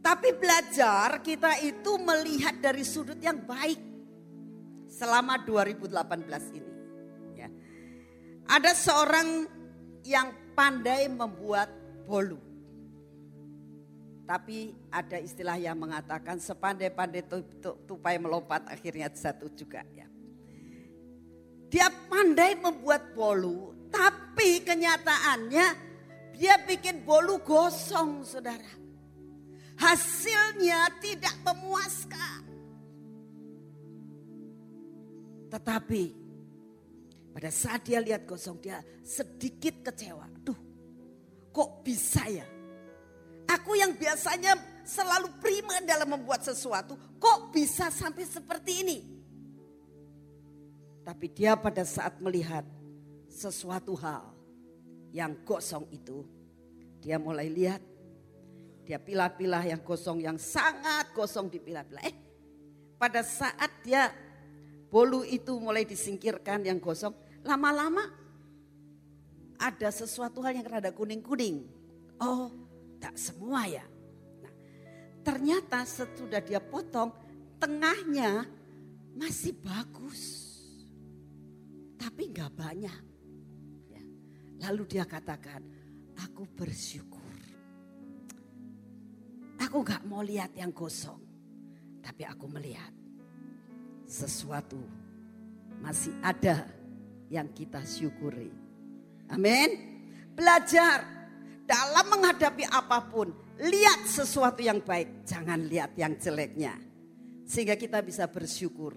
Tapi 0.00 0.32
belajar 0.32 1.20
kita 1.20 1.60
itu 1.60 2.00
melihat 2.00 2.56
dari 2.56 2.80
sudut 2.80 3.20
yang 3.20 3.44
baik 3.44 3.76
selama 4.88 5.44
2018 5.44 6.56
ini. 6.56 6.72
Ya. 7.36 7.48
Ada 8.48 8.72
seorang 8.72 9.44
yang 10.04 10.32
pandai 10.56 11.04
membuat 11.06 11.68
bolu. 12.08 12.40
Tapi 14.24 14.72
ada 14.88 15.20
istilah 15.20 15.58
yang 15.60 15.76
mengatakan 15.76 16.40
sepandai-pandai 16.40 17.26
tupai 17.84 18.16
melompat 18.16 18.64
akhirnya 18.72 19.10
jatuh 19.12 19.50
juga 19.52 19.84
ya. 19.92 20.06
Dia 21.70 21.86
pandai 22.10 22.58
membuat 22.58 23.14
bolu, 23.14 23.74
tapi 23.90 24.62
kenyataannya 24.62 25.66
dia 26.34 26.54
bikin 26.66 27.02
bolu 27.06 27.42
gosong 27.42 28.26
saudara. 28.26 28.79
Hasilnya 29.80 30.92
tidak 31.00 31.34
memuaskan. 31.40 32.40
Tetapi 35.50 36.04
pada 37.32 37.50
saat 37.50 37.88
dia 37.88 37.98
lihat 37.98 38.28
gosong 38.28 38.60
dia 38.60 38.84
sedikit 39.00 39.80
kecewa. 39.88 40.28
Duh 40.44 40.58
kok 41.50 41.82
bisa 41.82 42.22
ya 42.30 42.46
Aku 43.50 43.74
yang 43.74 43.98
biasanya 43.98 44.54
selalu 44.86 45.26
prima 45.42 45.82
dalam 45.82 46.14
membuat 46.14 46.46
sesuatu, 46.46 46.94
kok 47.18 47.50
bisa 47.50 47.90
sampai 47.90 48.22
seperti 48.22 48.86
ini? 48.86 48.98
Tapi 51.02 51.26
dia 51.34 51.58
pada 51.58 51.82
saat 51.82 52.22
melihat 52.22 52.62
sesuatu 53.26 53.98
hal 53.98 54.30
yang 55.10 55.34
kosong 55.42 55.82
itu, 55.90 56.22
dia 57.02 57.18
mulai 57.18 57.50
lihat, 57.50 57.82
dia 58.90 58.98
pilah-pilah 58.98 59.70
yang 59.70 59.78
kosong, 59.86 60.18
yang 60.18 60.34
sangat 60.34 61.14
kosong 61.14 61.46
dipilah-pilah. 61.46 62.02
Eh, 62.10 62.16
pada 62.98 63.22
saat 63.22 63.70
dia 63.86 64.10
bolu 64.90 65.22
itu 65.22 65.54
mulai 65.62 65.86
disingkirkan 65.86 66.66
yang 66.66 66.82
kosong, 66.82 67.14
lama-lama 67.46 68.10
ada 69.62 69.94
sesuatu 69.94 70.42
hal 70.42 70.58
yang 70.58 70.66
rada 70.66 70.90
kuning-kuning. 70.90 71.70
Oh, 72.18 72.50
tak 72.98 73.14
semua 73.14 73.70
ya. 73.70 73.86
Nah, 74.42 74.54
ternyata 75.22 75.86
sesudah 75.86 76.42
dia 76.42 76.58
potong, 76.58 77.14
tengahnya 77.62 78.42
masih 79.14 79.54
bagus. 79.62 80.50
Tapi 81.94 82.34
nggak 82.34 82.52
banyak. 82.58 83.00
Ya. 83.86 84.02
Lalu 84.66 84.98
dia 84.98 85.06
katakan, 85.06 85.62
aku 86.18 86.42
bersyukur. 86.58 87.19
Aku 89.60 89.84
nggak 89.84 90.08
mau 90.08 90.24
lihat 90.24 90.56
yang 90.56 90.72
kosong. 90.72 91.20
Tapi 92.00 92.24
aku 92.24 92.48
melihat 92.48 92.90
sesuatu 94.08 94.80
masih 95.84 96.16
ada 96.24 96.64
yang 97.28 97.52
kita 97.52 97.84
syukuri. 97.84 98.50
Amin. 99.30 99.70
Belajar 100.32 101.04
dalam 101.68 102.06
menghadapi 102.08 102.66
apa 102.66 103.04
pun, 103.06 103.30
lihat 103.60 104.08
sesuatu 104.08 104.64
yang 104.64 104.82
baik, 104.82 105.22
jangan 105.28 105.60
lihat 105.68 105.94
yang 105.94 106.16
jeleknya. 106.16 106.74
Sehingga 107.44 107.76
kita 107.76 108.02
bisa 108.02 108.26
bersyukur. 108.26 108.96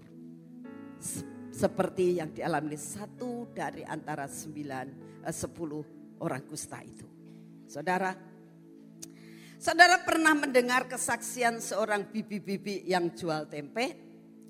Seperti 1.53 2.17
yang 2.17 2.33
dialami 2.33 2.73
satu 2.79 3.51
dari 3.53 3.85
antara 3.85 4.25
sembilan, 4.25 4.87
eh, 5.21 5.35
sepuluh 5.35 5.85
orang 6.23 6.41
kusta 6.49 6.81
itu. 6.81 7.05
Saudara, 7.69 8.32
saudara 9.63 10.03
pernah 10.03 10.35
mendengar 10.35 10.91
kesaksian 10.91 11.63
seorang 11.63 12.11
bibi-bibi 12.11 12.83
yang 12.83 13.15
jual 13.15 13.47
tempe? 13.47 13.95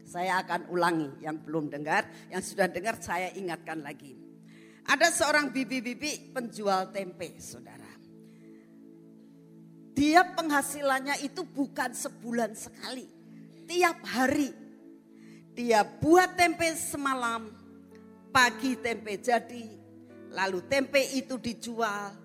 Saya 0.01 0.41
akan 0.41 0.73
ulangi 0.73 1.21
yang 1.21 1.37
belum 1.37 1.69
dengar, 1.69 2.09
yang 2.33 2.41
sudah 2.41 2.65
dengar 2.65 2.97
saya 2.97 3.29
ingatkan 3.37 3.85
lagi. 3.85 4.17
Ada 4.89 5.13
seorang 5.13 5.53
bibi-bibi 5.53 6.33
penjual 6.33 6.89
tempe, 6.89 7.37
saudara. 7.37 7.87
Dia 9.93 10.25
penghasilannya 10.33 11.21
itu 11.21 11.45
bukan 11.45 11.93
sebulan 11.93 12.57
sekali. 12.57 13.05
Tiap 13.69 14.01
hari. 14.09 14.49
Dia 15.53 15.85
buat 15.85 16.33
tempe 16.33 16.73
semalam. 16.73 17.53
Pagi 18.33 18.73
tempe 18.81 19.21
jadi. 19.21 19.69
Lalu 20.33 20.65
tempe 20.65 20.99
itu 21.13 21.37
dijual. 21.37 22.22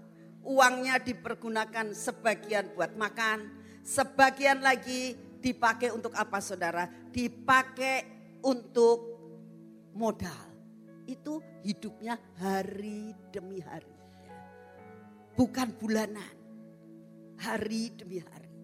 Uangnya 0.48 0.96
dipergunakan 0.96 1.92
sebagian 1.92 2.72
buat 2.72 2.96
makan. 2.96 3.52
Sebagian 3.84 4.64
lagi 4.64 5.12
dipakai 5.44 5.92
untuk 5.92 6.16
apa 6.16 6.40
saudara? 6.40 6.88
Dipakai 7.12 8.08
untuk 8.40 8.98
modal. 9.92 10.48
Itu 11.04 11.44
hidupnya 11.61 12.16
hari 12.40 13.12
demi 13.28 13.61
hari. 13.61 13.92
Bukan 15.37 15.76
bulanan 15.76 16.38
hari 17.38 17.94
demi 17.94 18.18
hari. 18.18 18.54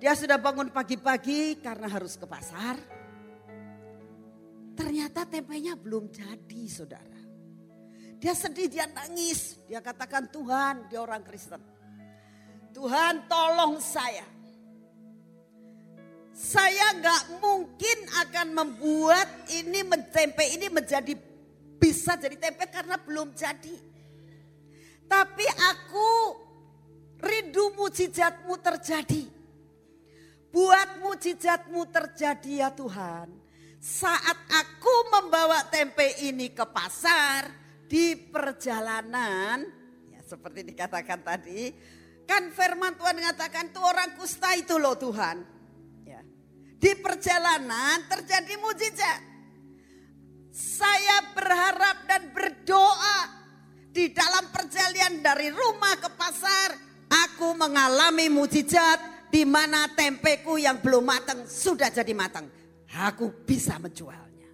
Dia 0.00 0.12
sudah 0.16 0.36
bangun 0.36 0.68
pagi-pagi 0.68 1.60
karena 1.60 1.88
harus 1.88 2.14
ke 2.14 2.26
pasar. 2.28 2.76
Ternyata 4.74 5.24
tempenya 5.24 5.78
belum 5.78 6.10
jadi 6.10 6.62
saudara. 6.66 7.13
Dia 8.24 8.32
sedih, 8.32 8.72
dia 8.72 8.88
nangis. 8.88 9.60
Dia 9.68 9.84
katakan 9.84 10.24
Tuhan, 10.32 10.88
dia 10.88 11.04
orang 11.04 11.20
Kristen. 11.20 11.60
Tuhan 12.72 13.28
tolong 13.28 13.76
saya. 13.84 14.24
Saya 16.32 17.04
gak 17.04 17.36
mungkin 17.44 17.98
akan 18.24 18.48
membuat 18.56 19.28
ini 19.52 19.84
tempe 20.08 20.40
ini 20.56 20.72
menjadi 20.72 21.12
bisa 21.76 22.16
jadi 22.16 22.40
tempe 22.40 22.64
karena 22.72 22.96
belum 22.96 23.36
jadi. 23.36 23.76
Tapi 25.04 25.46
aku 25.60 26.10
rindu 27.20 27.76
mujizatmu 27.76 28.56
terjadi. 28.56 29.28
Buat 30.48 30.96
mujizatmu 31.04 31.92
terjadi 31.92 32.52
ya 32.64 32.72
Tuhan. 32.72 33.28
Saat 33.84 34.38
aku 34.48 35.12
membawa 35.12 35.60
tempe 35.68 36.24
ini 36.24 36.48
ke 36.56 36.64
pasar 36.64 37.63
di 37.88 38.16
perjalanan, 38.16 39.64
ya 40.10 40.20
seperti 40.24 40.64
dikatakan 40.64 41.20
tadi, 41.24 41.72
kan 42.24 42.50
firman 42.50 42.96
Tuhan 42.96 43.16
mengatakan 43.20 43.70
tuh 43.70 43.84
orang 43.84 44.16
kusta 44.16 44.56
itu 44.56 44.80
loh 44.80 44.96
Tuhan. 44.96 45.36
Ya. 46.04 46.20
Di 46.80 46.92
perjalanan 46.98 48.04
terjadi 48.08 48.54
mujizat. 48.60 49.20
Saya 50.54 51.34
berharap 51.34 52.06
dan 52.06 52.30
berdoa 52.30 53.18
di 53.90 54.14
dalam 54.14 54.50
perjalanan 54.54 55.18
dari 55.18 55.50
rumah 55.50 55.98
ke 55.98 56.10
pasar, 56.14 56.78
aku 57.10 57.58
mengalami 57.58 58.30
mujizat 58.30 59.30
di 59.34 59.42
mana 59.42 59.90
tempeku 59.90 60.54
yang 60.62 60.78
belum 60.78 61.02
matang 61.02 61.42
sudah 61.50 61.90
jadi 61.90 62.14
matang 62.14 62.46
aku 62.94 63.42
bisa 63.42 63.78
menjualnya. 63.82 64.50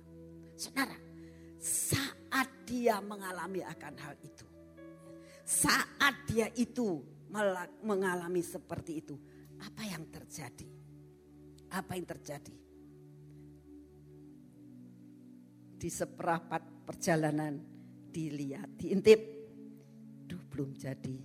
Saudara, 0.56 0.96
saat 1.60 2.19
dia 2.70 3.02
mengalami 3.02 3.66
akan 3.66 3.94
hal 3.98 4.14
itu, 4.22 4.46
saat 5.42 6.14
dia 6.30 6.46
itu 6.54 7.02
mengalami 7.82 8.38
seperti 8.46 9.02
itu, 9.02 9.18
apa 9.58 9.82
yang 9.82 10.06
terjadi? 10.06 10.70
Apa 11.74 11.98
yang 11.98 12.06
terjadi? 12.06 12.54
Di 15.80 15.90
seperapat 15.90 16.86
perjalanan 16.86 17.58
dilihat, 18.14 18.78
diintip, 18.78 19.18
duh 20.30 20.42
belum 20.54 20.78
jadi. 20.78 21.18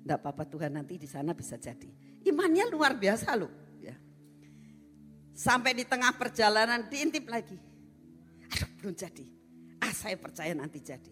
Tidak 0.00 0.16
apa-apa 0.16 0.48
Tuhan 0.48 0.80
nanti 0.80 0.96
di 0.96 1.04
sana 1.04 1.36
bisa 1.36 1.60
jadi. 1.60 1.88
Imannya 2.24 2.72
luar 2.72 2.96
biasa 2.96 3.36
loh. 3.36 3.52
Sampai 5.32 5.72
di 5.72 5.88
tengah 5.88 6.12
perjalanan 6.20 6.84
diintip 6.92 7.24
lagi. 7.24 7.56
Aduh 8.52 8.70
belum 8.76 8.92
jadi. 8.92 9.39
Ah 9.90 9.94
saya 10.06 10.14
percaya 10.14 10.54
nanti 10.54 10.78
jadi. 10.78 11.10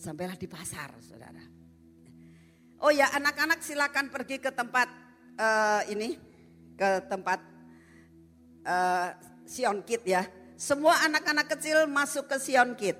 Sampailah 0.00 0.40
di 0.40 0.48
pasar 0.48 0.96
saudara. 1.04 1.44
Oh 2.80 2.88
ya 2.88 3.12
anak-anak 3.12 3.60
silakan 3.60 4.08
pergi 4.08 4.40
ke 4.40 4.48
tempat 4.48 4.88
uh, 5.36 5.84
ini. 5.92 6.16
Ke 6.72 7.04
tempat 7.04 7.44
uh, 8.64 9.12
Sion 9.44 9.84
Kit 9.84 10.08
ya. 10.08 10.24
Semua 10.56 11.04
anak-anak 11.04 11.52
kecil 11.52 11.84
masuk 11.84 12.32
ke 12.32 12.40
Sion 12.40 12.72
Kit. 12.80 12.96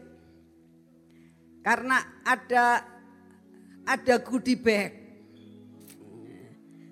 Karena 1.65 2.05
ada 2.21 2.85
ada 3.89 4.15
goodie 4.21 4.61
bag. 4.61 4.93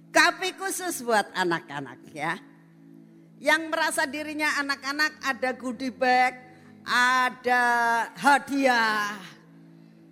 Kapi 0.09 0.57
khusus 0.57 1.05
buat 1.05 1.29
anak-anak 1.37 2.01
ya 2.17 2.41
yang 3.43 3.69
merasa 3.69 4.09
dirinya 4.09 4.57
anak-anak 4.63 5.21
ada 5.21 5.51
goodie 5.53 5.93
bag, 5.93 6.52
ada 6.87 7.63
hadiah, 8.19 9.15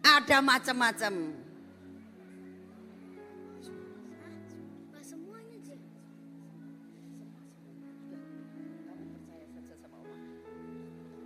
ada 0.03 0.37
macam-macam. 0.39 1.15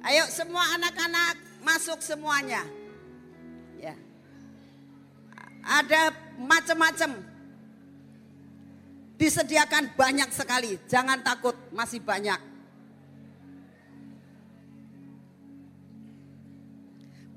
Ayo 0.05 0.29
semua 0.29 0.61
anak-anak 0.77 1.65
masuk 1.65 1.97
semuanya. 2.05 2.61
Ya. 3.81 3.97
Ada 5.65 6.13
macam-macam 6.37 7.25
Disediakan 9.15 9.95
banyak 9.95 10.27
sekali, 10.35 10.75
jangan 10.91 11.23
takut, 11.23 11.55
masih 11.71 12.03
banyak. 12.03 12.54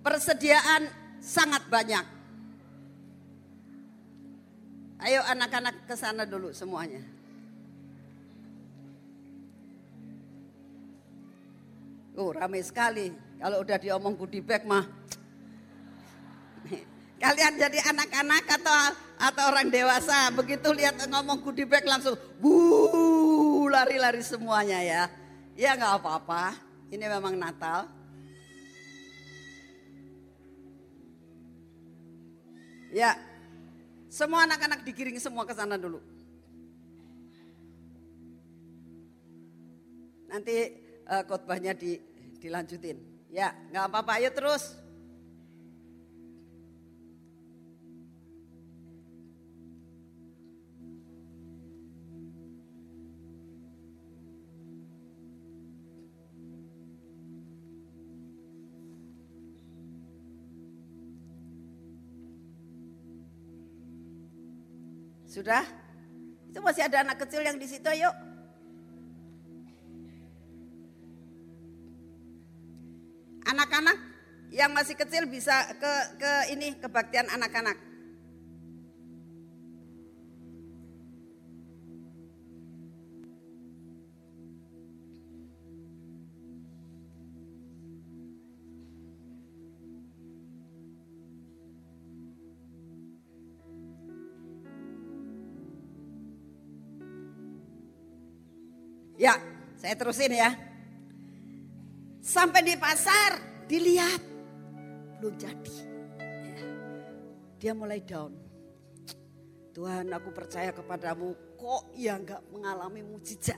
Persediaan 0.02 0.88
sangat 1.22 1.66
banyak. 1.68 2.06
Ayo 4.98 5.22
anak-anak 5.30 5.86
ke 5.86 5.94
sana 5.94 6.26
dulu 6.26 6.50
semuanya. 6.50 7.06
Oh 12.18 12.34
ramai 12.34 12.66
sekali. 12.66 13.14
Kalau 13.38 13.62
udah 13.62 13.78
diomong 13.78 14.18
goodie 14.18 14.42
bag 14.42 14.66
mah. 14.66 14.90
Kalian 17.18 17.58
jadi 17.58 17.82
anak-anak 17.94 18.46
atau 18.62 18.78
atau 19.18 19.44
orang 19.50 19.70
dewasa 19.74 20.30
begitu 20.34 20.70
lihat 20.74 20.98
ngomong 21.10 21.42
goodie 21.42 21.66
bag 21.66 21.86
langsung 21.86 22.18
bu 22.42 23.70
lari-lari 23.70 24.26
semuanya 24.26 24.82
ya. 24.82 25.04
Ya 25.54 25.78
nggak 25.78 26.02
apa-apa. 26.02 26.58
Ini 26.90 27.06
memang 27.06 27.38
Natal. 27.38 27.97
Ya. 32.92 33.20
Semua 34.08 34.48
anak-anak 34.48 34.88
digiring 34.88 35.20
semua 35.20 35.44
ke 35.44 35.52
sana 35.52 35.76
dulu. 35.76 36.00
Nanti 40.32 40.56
uh, 41.08 41.24
khotbahnya 41.28 41.76
di, 41.76 42.00
dilanjutin. 42.40 43.00
Ya, 43.32 43.52
nggak 43.72 43.92
apa-apa. 43.92 44.24
Ayo 44.24 44.32
terus. 44.32 44.87
Sudah? 65.38 65.62
Itu 66.50 66.66
masih 66.66 66.90
ada 66.90 67.06
anak 67.06 67.22
kecil 67.22 67.46
yang 67.46 67.62
di 67.62 67.70
situ, 67.70 67.86
yuk. 67.94 68.16
Anak-anak 73.46 73.98
yang 74.50 74.74
masih 74.74 74.98
kecil 74.98 75.30
bisa 75.30 75.54
ke 75.78 75.94
ke 76.18 76.32
ini 76.58 76.74
kebaktian 76.82 77.30
anak-anak. 77.30 77.78
Ya, 99.18 99.34
saya 99.82 99.98
terusin 99.98 100.30
ya. 100.30 100.54
Sampai 102.22 102.62
di 102.62 102.78
pasar, 102.78 103.66
dilihat. 103.66 104.22
Belum 105.18 105.34
jadi. 105.34 105.78
Ya. 106.22 106.62
Dia 107.58 107.74
mulai 107.74 107.98
down. 108.06 108.30
Tuhan 109.74 110.14
aku 110.14 110.30
percaya 110.30 110.70
kepadamu, 110.70 111.34
kok 111.58 111.90
ya 111.98 112.18
nggak 112.22 112.54
mengalami 112.54 113.02
mujizat. 113.02 113.58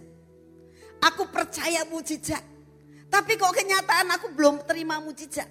Aku 1.04 1.28
percaya 1.28 1.84
mujizat. 1.92 2.44
Tapi 3.12 3.36
kok 3.36 3.52
kenyataan 3.52 4.16
aku 4.16 4.32
belum 4.32 4.64
terima 4.64 5.04
mujizat. 5.04 5.48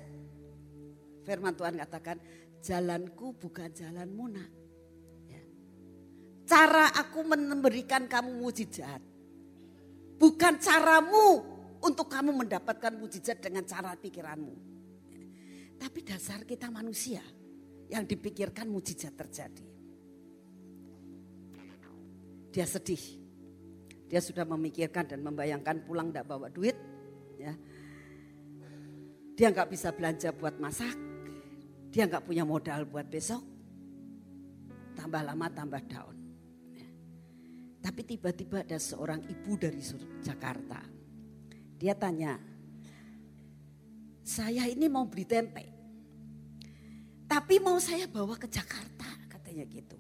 Firman 1.28 1.52
Tuhan 1.52 1.76
katakan, 1.76 2.16
jalanku 2.64 3.36
bukan 3.36 3.68
jalanmu 3.76 4.24
nak. 4.32 4.50
Ya. 5.28 5.42
Cara 6.48 6.96
aku 6.96 7.28
memberikan 7.28 8.08
kamu 8.08 8.40
mujizat 8.40 9.07
Bukan 10.18 10.58
caramu 10.58 11.46
untuk 11.78 12.10
kamu 12.10 12.34
mendapatkan 12.34 12.90
mujizat 12.98 13.38
dengan 13.38 13.62
cara 13.62 13.94
pikiranmu. 13.94 14.54
Tapi 15.78 16.02
dasar 16.02 16.42
kita 16.42 16.74
manusia 16.74 17.22
yang 17.86 18.02
dipikirkan 18.02 18.66
mujizat 18.66 19.14
terjadi. 19.14 19.66
Dia 22.50 22.66
sedih. 22.66 23.04
Dia 24.10 24.18
sudah 24.18 24.42
memikirkan 24.42 25.06
dan 25.06 25.22
membayangkan 25.22 25.86
pulang 25.86 26.10
tidak 26.10 26.26
bawa 26.26 26.50
duit. 26.50 26.74
Ya. 27.38 27.54
Dia 29.38 29.54
nggak 29.54 29.70
bisa 29.70 29.94
belanja 29.94 30.34
buat 30.34 30.58
masak. 30.58 30.98
Dia 31.94 32.10
nggak 32.10 32.26
punya 32.26 32.42
modal 32.42 32.90
buat 32.90 33.06
besok. 33.06 33.44
Tambah 34.98 35.22
lama 35.22 35.46
tambah 35.54 35.82
down. 35.86 36.17
Tapi 37.78 38.00
tiba-tiba 38.02 38.66
ada 38.66 38.78
seorang 38.78 39.22
ibu 39.26 39.54
dari 39.54 39.78
Jakarta. 40.22 40.82
Dia 41.78 41.94
tanya, 41.94 42.34
saya 44.26 44.66
ini 44.66 44.90
mau 44.90 45.06
beli 45.06 45.24
tempe. 45.24 45.64
Tapi 47.28 47.60
mau 47.62 47.78
saya 47.78 48.08
bawa 48.10 48.34
ke 48.34 48.48
Jakarta. 48.50 49.06
katanya 49.28 49.64
gitu. 49.68 49.96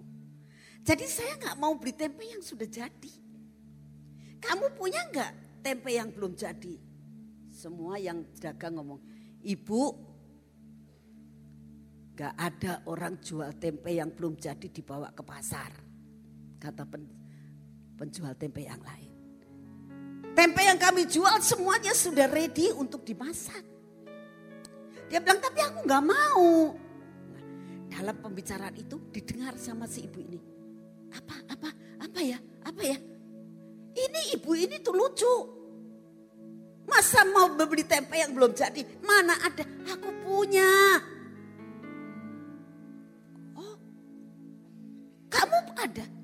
Jadi 0.84 1.04
saya 1.08 1.36
nggak 1.40 1.56
mau 1.56 1.72
beli 1.76 1.96
tempe 1.96 2.24
yang 2.24 2.44
sudah 2.44 2.68
jadi. 2.68 3.14
Kamu 4.40 4.76
punya 4.76 5.04
nggak 5.08 5.62
tempe 5.64 5.92
yang 5.92 6.12
belum 6.12 6.36
jadi? 6.36 6.76
Semua 7.52 7.98
yang 7.98 8.22
dagang 8.38 8.78
ngomong, 8.78 9.00
ibu 9.42 10.08
gak 12.18 12.34
ada 12.34 12.82
orang 12.90 13.14
jual 13.22 13.50
tempe 13.62 13.94
yang 13.94 14.10
belum 14.10 14.34
jadi 14.34 14.66
dibawa 14.66 15.14
ke 15.14 15.22
pasar. 15.22 15.70
Kata 16.58 16.82
pen, 16.82 17.06
penjual 17.98 18.30
tempe 18.38 18.62
yang 18.62 18.78
lain. 18.78 19.10
Tempe 20.38 20.62
yang 20.62 20.78
kami 20.78 21.02
jual 21.10 21.42
semuanya 21.42 21.90
sudah 21.90 22.30
ready 22.30 22.70
untuk 22.70 23.02
dimasak. 23.02 23.66
Dia 25.10 25.18
bilang, 25.18 25.42
tapi 25.42 25.58
aku 25.66 25.82
gak 25.82 26.04
mau. 26.06 26.78
Nah, 27.34 27.44
dalam 27.90 28.16
pembicaraan 28.22 28.76
itu 28.78 29.02
didengar 29.10 29.58
sama 29.58 29.90
si 29.90 30.06
ibu 30.06 30.22
ini. 30.22 30.38
Apa, 31.10 31.34
apa, 31.50 31.68
apa 31.98 32.20
ya, 32.22 32.38
apa 32.62 32.82
ya. 32.86 32.98
Ini 33.98 34.38
ibu 34.38 34.54
ini 34.54 34.78
tuh 34.78 34.94
lucu. 34.94 35.34
Masa 36.86 37.26
mau 37.26 37.50
beli 37.52 37.82
tempe 37.82 38.16
yang 38.16 38.30
belum 38.30 38.54
jadi? 38.54 38.80
Mana 39.02 39.34
ada? 39.42 39.66
Aku 39.90 40.08
punya. 40.22 41.02
Oh, 43.58 43.74
kamu? 45.26 45.58
Ada. 45.82 46.17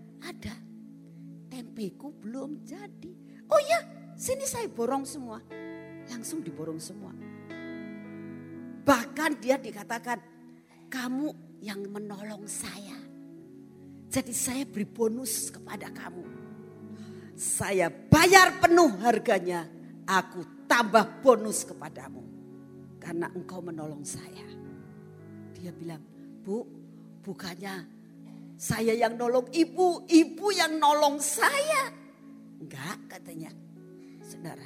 Tempeku 1.75 2.15
belum 2.23 2.63
jadi. 2.63 3.11
Oh 3.51 3.59
ya, 3.59 3.83
sini 4.15 4.47
saya 4.47 4.71
borong 4.71 5.03
semua. 5.03 5.43
Langsung 6.07 6.39
diborong 6.39 6.79
semua. 6.79 7.11
Bahkan 8.87 9.43
dia 9.43 9.59
dikatakan, 9.59 10.23
kamu 10.87 11.35
yang 11.59 11.83
menolong 11.91 12.47
saya. 12.47 12.95
Jadi 14.07 14.31
saya 14.31 14.63
beri 14.63 14.87
bonus 14.87 15.51
kepada 15.51 15.91
kamu. 15.91 16.23
Saya 17.35 17.91
bayar 17.91 18.63
penuh 18.63 18.95
harganya. 19.03 19.67
Aku 20.07 20.71
tambah 20.71 21.27
bonus 21.27 21.67
kepadamu. 21.67 22.23
Karena 23.03 23.27
engkau 23.35 23.59
menolong 23.59 24.07
saya. 24.07 24.47
Dia 25.59 25.75
bilang, 25.75 26.07
bu 26.39 26.63
bukannya 27.19 27.94
saya 28.65 28.97
yang 28.97 29.21
nolong 29.21 29.53
ibu, 29.53 30.09
ibu 30.09 30.47
yang 30.57 30.81
nolong 30.81 31.21
saya. 31.21 31.93
Enggak 32.57 32.97
katanya. 33.13 33.53
Saudara, 34.25 34.65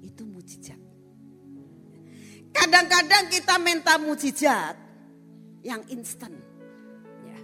itu 0.00 0.24
mujizat. 0.24 0.80
Kadang-kadang 2.56 3.28
kita 3.28 3.60
minta 3.60 4.00
mujizat 4.00 4.80
yang 5.60 5.84
instan. 5.92 6.32
Ya. 7.28 7.40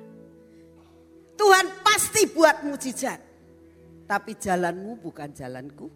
Tuhan 1.37 1.69
pasti 1.85 2.25
buat 2.33 2.65
mujizat. 2.65 3.21
Tapi 4.09 4.41
jalanmu 4.41 5.05
bukan 5.05 5.37
jalanku. 5.37 5.89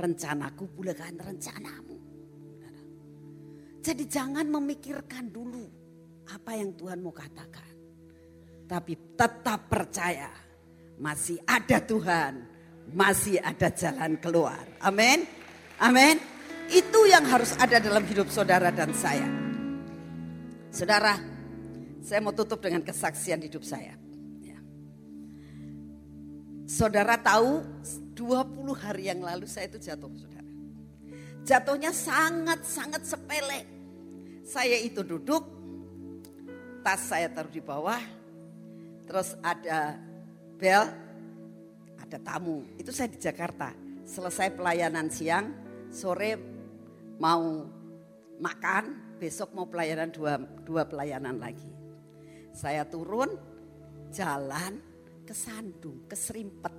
Rencanaku 0.00 0.64
bukan 0.72 1.14
rencanamu. 1.20 1.98
Jadi 3.84 4.08
jangan 4.08 4.48
memikirkan 4.48 5.28
dulu 5.28 5.68
apa 6.32 6.56
yang 6.56 6.72
Tuhan 6.72 7.04
mau 7.04 7.12
katakan. 7.12 7.73
Tapi 8.64 9.16
tetap 9.16 9.68
percaya 9.68 10.32
masih 10.96 11.36
ada 11.44 11.78
Tuhan, 11.84 12.32
masih 12.92 13.40
ada 13.40 13.68
jalan 13.72 14.16
keluar. 14.20 14.64
Amin. 14.80 15.26
Amin. 15.80 16.16
Itu 16.72 17.04
yang 17.04 17.28
harus 17.28 17.52
ada 17.60 17.76
dalam 17.76 18.04
hidup 18.08 18.32
saudara 18.32 18.72
dan 18.72 18.96
saya. 18.96 19.28
Saudara, 20.72 21.20
saya 22.00 22.20
mau 22.24 22.32
tutup 22.32 22.60
dengan 22.64 22.80
kesaksian 22.80 23.44
hidup 23.44 23.62
saya. 23.62 23.94
Ya. 24.40 24.58
Saudara 26.64 27.20
tahu 27.20 27.60
20 28.16 28.74
hari 28.80 29.12
yang 29.12 29.20
lalu 29.20 29.44
saya 29.44 29.68
itu 29.68 29.76
jatuh 29.76 30.08
saudara. 30.16 30.52
Jatuhnya 31.44 31.92
sangat-sangat 31.92 33.04
sepele. 33.04 33.60
Saya 34.44 34.80
itu 34.80 35.04
duduk, 35.04 35.44
tas 36.80 37.00
saya 37.04 37.28
taruh 37.28 37.52
di 37.52 37.60
bawah, 37.60 38.00
terus 39.04 39.36
ada 39.44 39.96
bel, 40.56 40.84
ada 42.00 42.18
tamu. 42.20 42.64
Itu 42.76 42.90
saya 42.90 43.12
di 43.12 43.20
Jakarta. 43.20 43.72
Selesai 44.04 44.52
pelayanan 44.52 45.08
siang, 45.08 45.48
sore 45.88 46.36
mau 47.16 47.64
makan, 48.38 49.16
besok 49.16 49.56
mau 49.56 49.64
pelayanan 49.64 50.12
dua, 50.12 50.36
dua 50.62 50.84
pelayanan 50.84 51.40
lagi. 51.40 51.72
Saya 52.54 52.86
turun, 52.86 53.32
jalan, 54.12 54.78
kesandung, 55.26 56.06
keserimpet. 56.06 56.74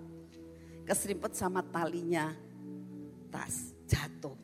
Keserimpet 0.86 1.34
sama 1.34 1.66
talinya 1.66 2.30
tas, 3.34 3.74
jatuh. 3.90 4.38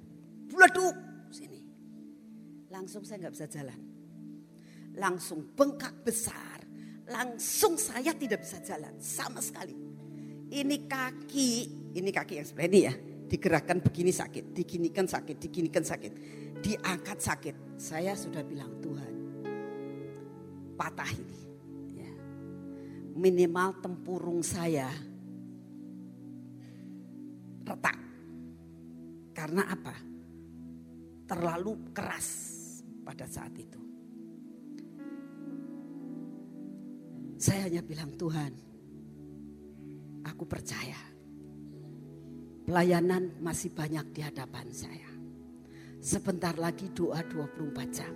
Buleduk 0.50 0.96
sini. 1.32 1.62
Langsung 2.68 3.06
saya 3.06 3.28
nggak 3.28 3.36
bisa 3.38 3.48
jalan. 3.48 3.80
Langsung 4.98 5.56
bengkak 5.56 6.04
besar. 6.04 6.51
Langsung 7.12 7.76
saya 7.76 8.16
tidak 8.16 8.48
bisa 8.48 8.64
jalan 8.64 8.96
sama 9.04 9.44
sekali. 9.44 9.76
Ini 10.52 10.88
kaki, 10.88 11.52
ini 11.96 12.10
kaki 12.12 12.40
yang 12.40 12.48
sebelah 12.48 12.68
ini 12.72 12.80
ya 12.88 12.94
digerakkan 13.32 13.80
begini 13.80 14.12
sakit, 14.12 14.52
diginikan 14.52 15.08
sakit, 15.08 15.40
diginikan 15.40 15.88
sakit, 15.88 16.14
diangkat 16.60 17.20
sakit. 17.24 17.56
Saya 17.80 18.12
sudah 18.20 18.44
bilang 18.44 18.76
Tuhan, 18.84 19.14
patah 20.76 21.12
ini. 21.16 21.40
Ya. 21.96 22.12
Minimal 23.16 23.80
tempurung 23.80 24.44
saya 24.44 24.92
retak. 27.64 27.98
Karena 29.32 29.64
apa? 29.72 29.96
Terlalu 31.32 31.96
keras 31.96 32.28
pada 33.08 33.24
saat 33.32 33.56
itu. 33.56 33.81
Saya 37.42 37.66
hanya 37.66 37.82
bilang 37.82 38.14
Tuhan, 38.14 38.54
aku 40.22 40.46
percaya 40.46 41.12
Pelayanan 42.72 43.36
masih 43.44 43.74
banyak 43.74 44.16
di 44.16 44.22
hadapan 44.24 44.70
saya. 44.72 45.12
Sebentar 46.00 46.56
lagi 46.56 46.88
doa 46.94 47.20
24 47.20 47.92
jam. 47.92 48.16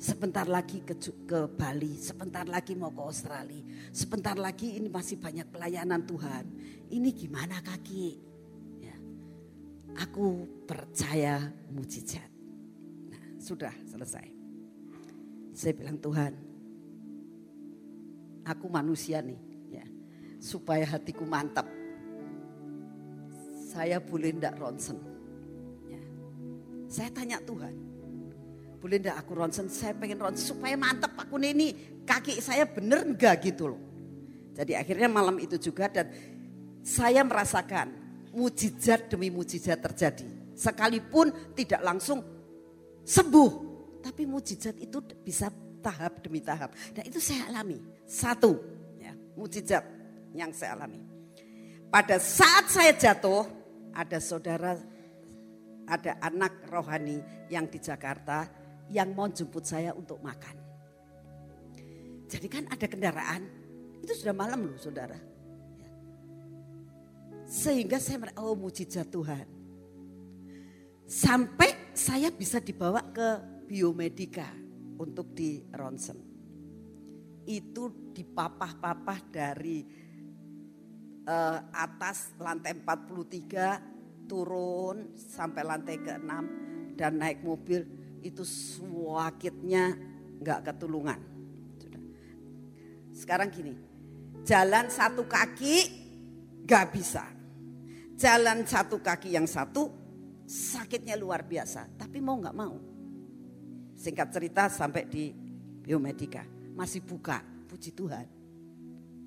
Sebentar 0.00 0.48
lagi 0.48 0.80
ke, 0.80 0.96
ke 1.28 1.44
Bali, 1.60 1.92
sebentar 2.00 2.48
lagi 2.48 2.72
mau 2.72 2.88
ke 2.88 3.02
Australia. 3.04 3.60
Sebentar 3.92 4.32
lagi 4.38 4.80
ini 4.80 4.88
masih 4.88 5.20
banyak 5.20 5.44
pelayanan 5.52 6.08
Tuhan. 6.08 6.44
Ini 6.88 7.10
gimana 7.12 7.60
kaki? 7.60 8.06
Ya. 8.80 8.96
Aku 10.08 10.48
percaya 10.64 11.52
mujizat. 11.68 12.32
Nah, 13.12 13.24
sudah 13.36 13.76
selesai. 13.84 14.24
Saya 15.52 15.76
bilang 15.76 16.00
Tuhan, 16.00 16.32
aku 18.44 18.66
manusia 18.68 19.20
nih, 19.20 19.38
ya, 19.70 19.86
supaya 20.40 20.84
hatiku 20.86 21.24
mantap 21.24 21.68
saya 23.70 24.02
boleh 24.02 24.34
ndak 24.34 24.58
ronsen? 24.58 24.98
Ya. 25.86 26.02
Saya 26.90 27.08
tanya 27.14 27.38
Tuhan, 27.38 27.70
boleh 28.82 28.98
ndak 28.98 29.16
aku 29.22 29.38
ronsen? 29.38 29.70
Saya 29.70 29.94
pengen 29.94 30.18
ronsen 30.18 30.50
supaya 30.58 30.74
mantap 30.74 31.14
aku 31.14 31.38
ini 31.38 32.02
kaki 32.02 32.42
saya 32.42 32.66
bener 32.66 33.06
enggak 33.06 33.46
gitu 33.46 33.70
loh. 33.70 33.80
Jadi 34.58 34.74
akhirnya 34.74 35.06
malam 35.06 35.38
itu 35.38 35.54
juga 35.54 35.86
dan 35.86 36.10
saya 36.82 37.22
merasakan 37.22 37.94
mujizat 38.34 39.06
demi 39.06 39.30
mujizat 39.30 39.78
terjadi. 39.78 40.26
Sekalipun 40.58 41.54
tidak 41.54 41.80
langsung 41.86 42.20
sembuh, 43.06 43.50
tapi 44.02 44.26
mujizat 44.26 44.76
itu 44.82 44.98
bisa 45.22 45.48
tahap 45.80 46.20
demi 46.20 46.44
tahap. 46.44 46.76
Dan 46.92 47.08
itu 47.08 47.18
saya 47.18 47.48
alami. 47.48 47.80
Satu, 48.04 48.60
ya, 49.00 49.16
mujizat 49.34 49.82
yang 50.36 50.52
saya 50.54 50.76
alami. 50.76 51.02
Pada 51.90 52.22
saat 52.22 52.70
saya 52.70 52.94
jatuh, 52.94 53.42
ada 53.90 54.22
saudara, 54.22 54.78
ada 55.90 56.12
anak 56.22 56.70
rohani 56.70 57.18
yang 57.50 57.66
di 57.66 57.82
Jakarta 57.82 58.46
yang 58.94 59.10
mau 59.10 59.26
jemput 59.26 59.66
saya 59.66 59.90
untuk 59.90 60.22
makan. 60.22 60.54
Jadi 62.30 62.46
kan 62.46 62.62
ada 62.70 62.86
kendaraan, 62.86 63.42
itu 64.06 64.12
sudah 64.14 64.30
malam 64.30 64.70
loh 64.70 64.78
saudara. 64.78 65.18
Ya. 65.82 65.90
Sehingga 67.50 67.98
saya 67.98 68.30
oh 68.38 68.54
mujizat 68.54 69.10
Tuhan. 69.10 69.46
Sampai 71.10 71.90
saya 71.90 72.30
bisa 72.30 72.62
dibawa 72.62 73.02
ke 73.10 73.42
biomedika 73.66 74.46
untuk 75.00 75.32
di 75.32 75.64
ronsen. 75.72 76.20
Itu 77.48 78.12
dipapah-papah 78.12 79.20
dari 79.32 79.80
uh, 81.24 81.58
atas 81.72 82.36
lantai 82.36 82.76
43 82.76 84.28
turun 84.28 85.16
sampai 85.16 85.62
lantai 85.64 85.96
ke-6 85.98 86.32
dan 86.94 87.16
naik 87.16 87.40
mobil 87.40 87.82
itu 88.20 88.44
suakitnya 88.44 89.96
nggak 90.38 90.60
ketulungan. 90.68 91.20
Sekarang 93.20 93.52
gini, 93.52 93.76
jalan 94.48 94.88
satu 94.88 95.28
kaki 95.28 95.76
gak 96.64 96.86
bisa. 96.88 97.24
Jalan 98.16 98.64
satu 98.64 99.00
kaki 99.00 99.36
yang 99.36 99.44
satu 99.44 99.92
sakitnya 100.48 101.20
luar 101.20 101.44
biasa. 101.44 102.00
Tapi 102.00 102.16
mau 102.24 102.40
gak 102.40 102.56
mau. 102.56 102.80
Singkat 104.00 104.32
cerita 104.32 104.72
sampai 104.72 105.04
di 105.04 105.28
biomedika. 105.84 106.40
Masih 106.72 107.04
buka, 107.04 107.44
puji 107.68 107.92
Tuhan. 107.92 108.24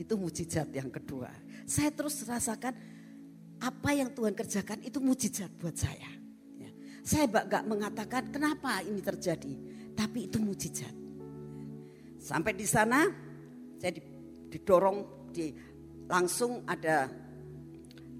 Itu 0.01 0.17
mujizat 0.17 0.73
yang 0.73 0.89
kedua. 0.89 1.29
Saya 1.69 1.93
terus 1.93 2.25
rasakan 2.25 2.73
apa 3.61 3.89
yang 3.93 4.09
Tuhan 4.09 4.33
kerjakan 4.33 4.81
itu 4.81 4.97
mujizat 4.97 5.53
buat 5.61 5.77
saya. 5.77 6.09
Ya. 6.57 6.73
Saya 7.05 7.29
gak 7.29 7.69
mengatakan 7.69 8.33
kenapa 8.33 8.81
ini 8.81 8.97
terjadi. 8.97 9.53
Tapi 9.93 10.25
itu 10.25 10.41
mujizat. 10.41 10.95
Sampai 12.17 12.57
di 12.57 12.65
sana 12.65 13.05
saya 13.77 13.93
didorong 14.49 15.29
di 15.29 15.53
langsung 16.09 16.65
ada 16.65 17.05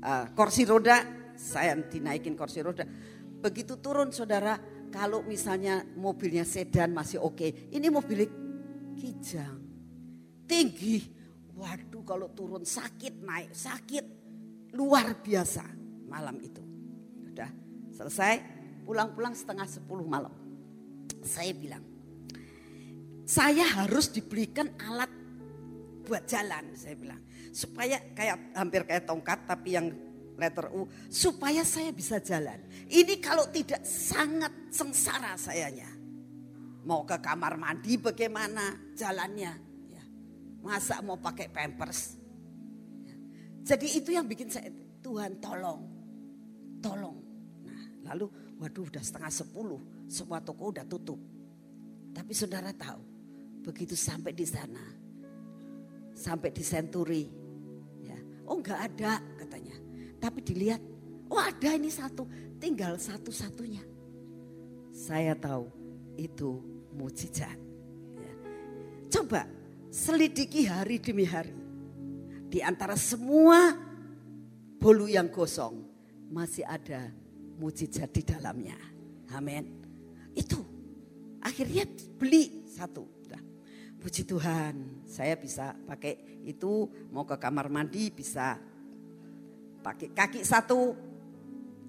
uh, 0.06 0.26
kursi 0.38 0.70
roda, 0.70 1.02
saya 1.34 1.74
dinaikin 1.82 2.38
kursi 2.38 2.62
roda. 2.62 2.86
Begitu 3.42 3.82
turun 3.82 4.14
saudara, 4.14 4.60
kalau 4.94 5.26
misalnya 5.26 5.82
mobilnya 5.98 6.46
sedan 6.46 6.94
masih 6.94 7.18
oke, 7.18 7.34
okay. 7.34 7.50
ini 7.74 7.90
mobil 7.90 8.30
kijang, 8.94 9.58
tinggi. 10.46 11.02
Waduh 11.58 12.06
kalau 12.06 12.30
turun 12.30 12.62
sakit 12.62 13.26
naik 13.26 13.50
sakit 13.58 14.06
luar 14.78 15.18
biasa 15.18 15.66
malam 16.06 16.38
itu. 16.38 16.62
Sudah 17.26 17.50
selesai 17.90 18.34
pulang-pulang 18.86 19.34
setengah 19.34 19.66
sepuluh 19.66 20.06
malam. 20.06 20.34
Saya 21.26 21.58
bilang, 21.58 21.82
saya 23.26 23.66
harus 23.66 24.14
dibelikan 24.14 24.70
alat 24.78 25.10
buat 26.06 26.30
jalan 26.30 26.78
saya 26.78 26.94
bilang. 26.94 27.22
Supaya 27.50 27.98
kayak 28.14 28.54
hampir 28.54 28.86
kayak 28.86 29.10
tongkat 29.10 29.42
tapi 29.50 29.74
yang 29.74 29.90
letter 30.38 30.72
U. 30.74 30.88
Supaya 31.08 31.62
saya 31.66 31.90
bisa 31.94 32.20
jalan. 32.20 32.60
Ini 32.90 33.20
kalau 33.24 33.50
tidak 33.50 33.86
sangat 33.86 34.52
sengsara 34.74 35.38
sayanya. 35.38 35.90
Mau 36.84 37.08
ke 37.08 37.16
kamar 37.24 37.56
mandi 37.56 37.96
bagaimana 37.96 38.76
jalannya. 38.94 39.54
Ya. 39.92 40.04
Masa 40.60 41.00
mau 41.00 41.16
pakai 41.16 41.48
pampers. 41.48 42.20
Ya. 43.08 43.16
Jadi 43.74 43.88
itu 43.98 44.10
yang 44.12 44.28
bikin 44.28 44.52
saya, 44.52 44.70
Tuhan 45.00 45.40
tolong. 45.40 45.82
Tolong. 46.84 47.18
Nah 47.64 47.82
lalu 48.12 48.28
waduh 48.60 48.84
udah 48.88 49.04
setengah 49.04 49.32
sepuluh. 49.32 49.80
Semua 50.12 50.44
toko 50.44 50.76
udah 50.76 50.84
tutup. 50.84 51.18
Tapi 52.14 52.36
saudara 52.36 52.70
tahu 52.76 53.14
Begitu 53.64 53.96
sampai 53.96 54.36
di 54.36 54.44
sana, 54.44 54.84
sampai 56.12 56.52
di 56.52 56.60
Senturi, 56.60 57.24
ya, 58.04 58.20
oh 58.44 58.60
nggak 58.60 58.80
ada 58.92 59.24
katanya. 59.40 59.76
Tapi 60.24 60.40
dilihat, 60.40 60.80
oh 61.28 61.36
ada 61.36 61.76
ini 61.76 61.92
satu, 61.92 62.24
tinggal 62.56 62.96
satu-satunya. 62.96 63.84
Saya 64.96 65.36
tahu 65.36 65.68
itu 66.16 66.64
mujizat. 66.96 67.60
Ya. 68.16 68.34
Coba 69.12 69.44
selidiki 69.92 70.64
hari 70.64 71.04
demi 71.04 71.28
hari. 71.28 71.52
Di 72.48 72.64
antara 72.64 72.96
semua 72.96 73.76
bolu 74.80 75.12
yang 75.12 75.28
gosong 75.28 75.84
masih 76.32 76.64
ada 76.64 77.12
mujizat 77.60 78.08
di 78.16 78.24
dalamnya. 78.24 78.80
Amin. 79.36 79.68
Itu 80.32 80.64
akhirnya 81.44 81.84
beli 82.16 82.64
satu. 82.64 83.14
Puji 84.04 84.28
Tuhan, 84.28 85.08
saya 85.08 85.40
bisa 85.40 85.80
pakai 85.88 86.44
itu 86.44 86.92
mau 87.08 87.24
ke 87.24 87.40
kamar 87.40 87.72
mandi 87.72 88.12
bisa 88.12 88.60
pakai 89.84 90.16
kaki 90.16 90.42
satu 90.48 90.96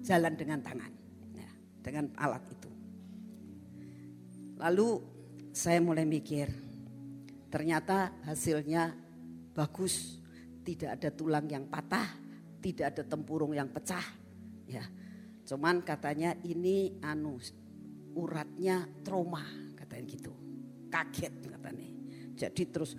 jalan 0.03 0.35
dengan 0.35 0.59
tangan, 0.59 0.91
ya, 1.31 1.49
dengan 1.79 2.11
alat 2.19 2.43
itu. 2.51 2.69
Lalu 4.59 4.89
saya 5.55 5.79
mulai 5.79 6.03
mikir, 6.03 6.51
ternyata 7.47 8.11
hasilnya 8.27 8.91
bagus, 9.55 10.19
tidak 10.67 10.99
ada 10.99 11.09
tulang 11.15 11.47
yang 11.47 11.65
patah, 11.71 12.05
tidak 12.59 12.93
ada 12.93 13.03
tempurung 13.07 13.55
yang 13.55 13.71
pecah, 13.71 14.03
ya. 14.67 14.83
Cuman 15.47 15.81
katanya 15.87 16.35
ini 16.43 16.99
anu 16.99 17.39
uratnya 18.15 18.83
trauma 19.01 19.45
katanya 19.79 20.05
gitu, 20.11 20.33
kaget 20.91 21.33
katanya. 21.47 21.87
Jadi 22.35 22.63
terus 22.67 22.93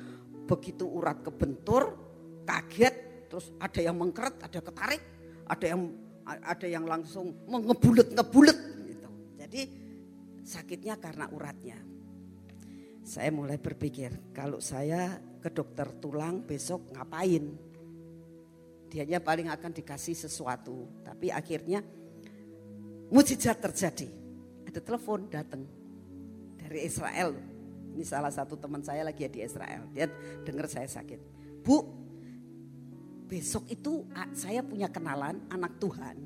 begitu 0.47 0.89
urat 0.89 1.21
kebentur, 1.21 1.93
kaget, 2.47 3.06
terus 3.37 3.53
ada 3.61 3.81
yang 3.85 4.01
mengkeret, 4.01 4.41
ada 4.41 4.61
ketarik, 4.65 5.05
ada 5.45 5.67
yang 5.69 5.93
ada 6.25 6.65
yang 6.65 6.89
langsung 6.89 7.37
mengebulet-ngebulet 7.45 8.59
gitu. 8.89 9.09
Jadi 9.37 9.63
sakitnya 10.41 10.97
karena 10.97 11.29
uratnya. 11.29 11.77
Saya 13.05 13.29
mulai 13.29 13.61
berpikir 13.61 14.33
kalau 14.33 14.57
saya 14.57 15.21
ke 15.45 15.53
dokter 15.53 15.85
tulang 16.01 16.49
besok 16.49 16.89
ngapain? 16.97 17.45
Dianya 18.89 19.21
paling 19.21 19.53
akan 19.53 19.69
dikasih 19.77 20.17
sesuatu, 20.17 20.89
tapi 21.05 21.29
akhirnya 21.29 21.85
mujizat 23.13 23.61
terjadi. 23.61 24.09
Ada 24.65 24.81
telepon 24.81 25.29
datang 25.29 25.69
dari 26.57 26.89
Israel 26.89 27.37
ini 27.93 28.01
salah 28.01 28.33
satu 28.33 28.57
teman 28.57 28.81
saya 28.81 29.05
lagi 29.05 29.29
di 29.29 29.45
Israel. 29.45 29.89
Dia 29.93 30.09
dengar 30.45 30.69
saya 30.73 30.89
sakit. 30.89 31.21
Bu, 31.65 31.96
besok 33.27 33.67
itu 33.69 34.07
saya 34.33 34.63
punya 34.63 34.87
kenalan 34.87 35.51
anak 35.51 35.83
Tuhan. 35.83 36.17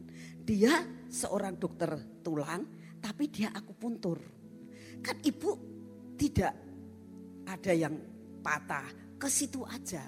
Dia 0.44 0.84
seorang 1.08 1.56
dokter 1.56 2.20
tulang, 2.20 2.68
tapi 3.00 3.32
dia 3.32 3.48
aku 3.56 3.72
puntur. 3.72 4.20
Kan 5.00 5.16
ibu 5.24 5.56
tidak 6.20 6.52
ada 7.48 7.72
yang 7.72 7.96
patah, 8.44 9.16
ke 9.16 9.28
situ 9.32 9.64
aja. 9.64 10.04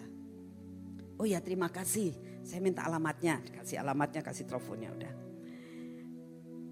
Oh 1.16 1.24
ya 1.24 1.40
terima 1.40 1.72
kasih, 1.72 2.12
saya 2.44 2.60
minta 2.60 2.84
alamatnya, 2.84 3.40
kasih 3.60 3.80
alamatnya, 3.80 4.20
kasih 4.20 4.44
teleponnya 4.44 4.90
udah. 4.92 5.12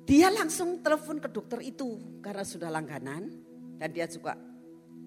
Dia 0.04 0.28
langsung 0.28 0.82
telepon 0.82 1.22
ke 1.22 1.28
dokter 1.30 1.62
itu 1.62 2.20
karena 2.20 2.42
sudah 2.42 2.68
langganan 2.68 3.30
dan 3.78 3.88
dia 3.94 4.10
juga 4.10 4.34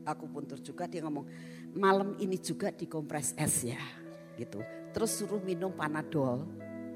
aku 0.08 0.26
puntur 0.32 0.64
juga 0.64 0.88
dia 0.88 1.04
ngomong 1.04 1.28
malam 1.76 2.16
ini 2.24 2.40
juga 2.40 2.72
dikompres 2.72 3.36
es 3.36 3.68
ya 3.68 3.84
gitu. 4.40 4.64
Terus 4.94 5.12
suruh 5.18 5.42
minum 5.42 5.74
panadol 5.74 6.46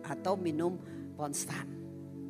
atau 0.05 0.37
minum 0.37 0.77
ponstan 1.17 1.65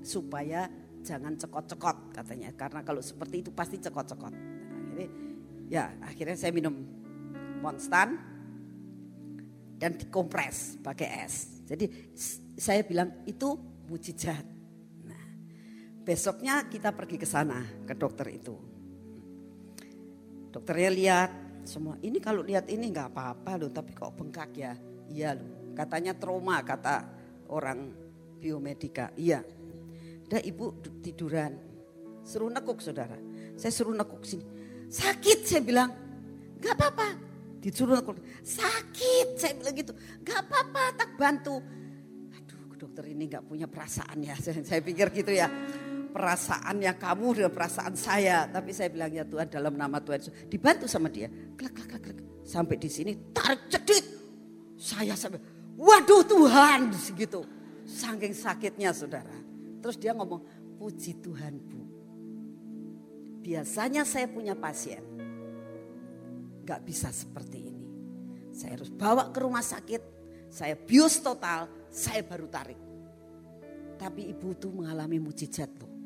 supaya 0.01 0.71
jangan 1.03 1.35
cekot-cekot 1.35 2.15
katanya 2.15 2.49
karena 2.55 2.81
kalau 2.81 3.03
seperti 3.03 3.43
itu 3.43 3.51
pasti 3.51 3.77
cekot-cekot. 3.77 4.33
Akhirnya 4.33 5.07
ya 5.67 5.91
akhirnya 6.01 6.39
saya 6.39 6.55
minum 6.55 6.73
ponstan 7.59 8.15
dan 9.77 9.93
dikompres 9.99 10.79
pakai 10.79 11.27
es. 11.27 11.61
Jadi 11.67 12.15
saya 12.55 12.81
bilang 12.87 13.27
itu 13.27 13.59
mujizat. 13.91 14.47
Nah, 15.03 15.23
besoknya 16.07 16.65
kita 16.71 16.95
pergi 16.95 17.19
ke 17.19 17.27
sana 17.27 17.59
ke 17.83 17.91
dokter 17.93 18.31
itu 18.31 18.55
Dokternya 20.57 20.89
lihat 20.89 21.31
semua. 21.69 22.01
Ini 22.01 22.17
kalau 22.17 22.41
lihat 22.41 22.65
ini 22.71 22.89
nggak 22.89 23.13
apa-apa 23.13 23.61
loh, 23.61 23.69
tapi 23.69 23.93
kok 23.93 24.15
bengkak 24.17 24.51
ya? 24.57 24.73
Iya 25.05 25.37
loh. 25.37 25.56
Katanya 25.77 26.17
trauma 26.17 26.57
kata 26.65 27.05
orang 27.53 27.93
biomedika. 28.41 29.13
Iya. 29.13 29.45
Udah 30.25 30.41
ibu 30.41 30.73
tiduran. 31.05 31.53
Suruh 32.25 32.49
nekuk 32.49 32.81
saudara. 32.81 33.13
Saya 33.53 33.69
suruh 33.69 33.93
nekuk 33.93 34.25
sini. 34.25 34.41
Sakit 34.89 35.45
saya 35.45 35.61
bilang. 35.61 35.93
Gak 36.57 36.73
apa-apa. 36.73 37.13
Disuruh 37.61 38.01
nekuk. 38.01 38.17
Sakit 38.41 39.37
saya 39.37 39.53
bilang 39.53 39.77
gitu. 39.77 39.93
Gak 40.25 40.49
apa-apa 40.49 40.97
tak 40.97 41.09
bantu. 41.13 41.61
Aduh 42.33 42.73
dokter 42.73 43.13
ini 43.13 43.29
gak 43.29 43.45
punya 43.45 43.69
perasaan 43.69 44.25
ya. 44.25 44.33
Saya, 44.43 44.65
saya 44.65 44.81
pikir 44.81 45.13
gitu 45.13 45.29
ya 45.29 45.45
perasaannya 46.17 46.97
kamu 46.97 47.27
dengan 47.37 47.53
perasaan 47.53 47.93
saya. 47.93 48.49
Tapi 48.49 48.73
saya 48.73 48.89
bilang 48.89 49.13
ya 49.13 49.21
Tuhan 49.21 49.53
dalam 49.53 49.77
nama 49.77 50.01
Tuhan. 50.01 50.49
Dibantu 50.49 50.89
sama 50.89 51.13
dia. 51.13 51.29
Klak, 51.53 51.77
klak, 51.77 51.87
klak, 51.93 52.01
klak. 52.09 52.17
Sampai 52.41 52.81
di 52.81 52.89
sini 52.89 53.13
tarik 53.29 53.69
cedit. 53.69 54.05
Saya 54.81 55.13
sampai 55.13 55.56
waduh 55.77 56.25
Tuhan 56.25 56.91
segitu. 56.97 57.45
Saking 57.87 58.35
sakitnya 58.35 58.91
saudara. 58.91 59.31
Terus 59.79 59.95
dia 59.95 60.11
ngomong 60.11 60.43
puji 60.75 61.23
Tuhan 61.23 61.55
bu. 61.61 61.81
Biasanya 63.45 64.03
saya 64.03 64.27
punya 64.27 64.57
pasien. 64.57 64.99
Gak 66.67 66.83
bisa 66.83 67.07
seperti 67.15 67.71
ini. 67.71 67.87
Saya 68.51 68.75
harus 68.75 68.91
bawa 68.91 69.31
ke 69.31 69.39
rumah 69.39 69.63
sakit. 69.63 70.01
Saya 70.51 70.75
bius 70.75 71.23
total. 71.23 71.71
Saya 71.87 72.25
baru 72.27 72.51
tarik. 72.51 72.79
Tapi 73.95 74.27
ibu 74.27 74.51
tuh 74.59 74.75
mengalami 74.75 75.15
mujizat 75.15 75.71
loh 75.79 75.97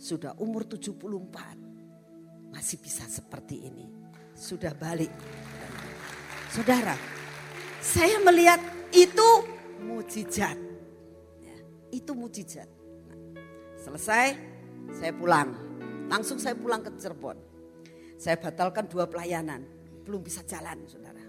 sudah 0.00 0.32
umur 0.40 0.64
74 0.64 2.48
masih 2.48 2.80
bisa 2.80 3.04
seperti 3.04 3.68
ini. 3.68 3.84
Sudah 4.32 4.72
balik. 4.72 5.12
Saudara, 6.48 6.96
saya 7.84 8.16
melihat 8.24 8.58
itu 8.90 9.30
mujizat. 9.82 10.58
Ya, 11.40 11.56
itu 11.94 12.12
mujizat. 12.12 12.68
Nah, 13.10 13.18
selesai, 13.78 14.36
saya 14.94 15.12
pulang. 15.14 15.54
Langsung 16.10 16.42
saya 16.42 16.58
pulang 16.58 16.82
ke 16.82 16.90
Cirebon. 16.98 17.38
Saya 18.18 18.36
batalkan 18.36 18.90
dua 18.90 19.06
pelayanan. 19.06 19.62
Belum 20.02 20.20
bisa 20.20 20.42
jalan, 20.44 20.84
saudara. 20.90 21.22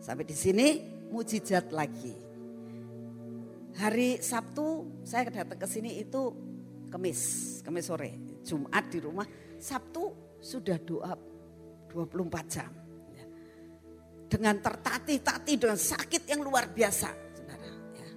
Sampai 0.00 0.24
di 0.24 0.34
sini, 0.34 0.80
mujizat 1.12 1.70
lagi. 1.70 2.16
Hari 3.78 4.18
Sabtu 4.18 4.98
saya 5.06 5.30
datang 5.30 5.60
ke 5.60 5.68
sini 5.70 6.02
itu 6.02 6.34
Kemis, 6.90 7.20
Kemis 7.62 7.86
sore. 7.86 8.42
Jumat 8.42 8.88
di 8.90 8.98
rumah, 8.98 9.28
Sabtu 9.60 10.34
sudah 10.40 10.80
doa 10.80 11.12
24 11.92 12.48
jam 12.48 12.87
dengan 14.28 14.60
tertatih-tatih 14.60 15.56
dengan 15.56 15.80
sakit 15.80 16.28
yang 16.28 16.44
luar 16.44 16.68
biasa, 16.68 17.08
saudara. 17.32 17.68
Ya. 17.96 18.08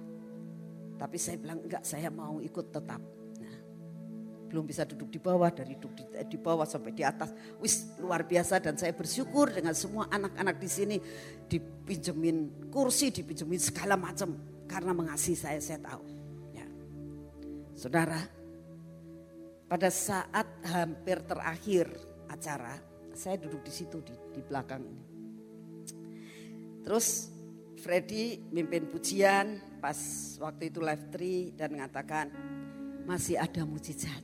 Tapi 1.00 1.16
saya 1.16 1.40
bilang 1.40 1.64
enggak, 1.64 1.82
saya 1.88 2.12
mau 2.12 2.36
ikut 2.38 2.68
tetap. 2.68 3.00
Nah, 3.40 3.56
belum 4.52 4.64
bisa 4.68 4.84
duduk 4.84 5.08
di 5.08 5.16
bawah, 5.16 5.48
dari 5.48 5.80
duduk 5.80 5.96
di, 5.96 6.04
di 6.28 6.38
bawah 6.38 6.68
sampai 6.68 6.92
di 6.92 7.00
atas, 7.00 7.32
wis 7.58 7.96
luar 7.96 8.28
biasa 8.28 8.60
dan 8.60 8.76
saya 8.76 8.92
bersyukur 8.92 9.48
dengan 9.48 9.72
semua 9.72 10.06
anak-anak 10.12 10.60
di 10.60 10.68
sini 10.68 10.96
dipinjemin 11.48 12.68
kursi, 12.68 13.08
dipinjemin 13.08 13.58
segala 13.58 13.96
macam 13.96 14.36
karena 14.68 14.92
mengasihi 14.92 15.36
saya, 15.36 15.58
saya 15.64 15.80
tahu. 15.80 16.04
Ya. 16.52 16.68
Saudara, 17.72 18.20
pada 19.64 19.88
saat 19.88 20.44
hampir 20.68 21.24
terakhir 21.24 21.88
acara, 22.28 22.76
saya 23.16 23.40
duduk 23.40 23.64
di 23.64 23.72
situ 23.72 24.04
di, 24.04 24.12
di 24.36 24.44
belakang 24.44 24.84
ini 24.84 25.11
Terus 26.82 27.30
Freddy 27.82 28.38
mimpin 28.54 28.86
pujian 28.86 29.78
pas 29.82 29.98
waktu 30.38 30.70
itu 30.70 30.78
live 30.78 31.06
tree 31.10 31.50
dan 31.58 31.74
mengatakan 31.74 32.30
masih 33.02 33.38
ada 33.38 33.66
mujizat. 33.66 34.22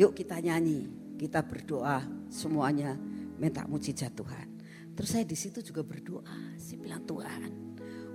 Yuk 0.00 0.16
kita 0.16 0.40
nyanyi, 0.40 0.88
kita 1.20 1.44
berdoa 1.44 2.00
semuanya 2.32 2.96
minta 3.36 3.68
mujizat 3.68 4.16
Tuhan. 4.16 4.48
Terus 4.96 5.08
saya 5.12 5.24
di 5.28 5.36
situ 5.36 5.60
juga 5.60 5.84
berdoa, 5.84 6.56
saya 6.56 6.78
bilang 6.80 7.04
Tuhan, 7.04 7.50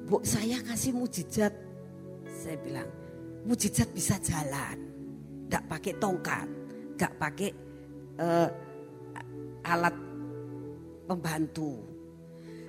bu 0.09 0.25
saya 0.25 0.57
kasih 0.65 0.97
mujizat. 0.97 1.53
Saya 2.25 2.57
bilang 2.61 2.89
mujizat 3.45 3.93
bisa 3.93 4.17
jalan, 4.21 4.77
tidak 5.45 5.63
pakai 5.69 5.93
tongkat, 6.01 6.47
tidak 6.97 7.13
pakai 7.21 7.49
uh, 8.17 8.49
alat 9.65 10.06
pembantu. 11.07 11.79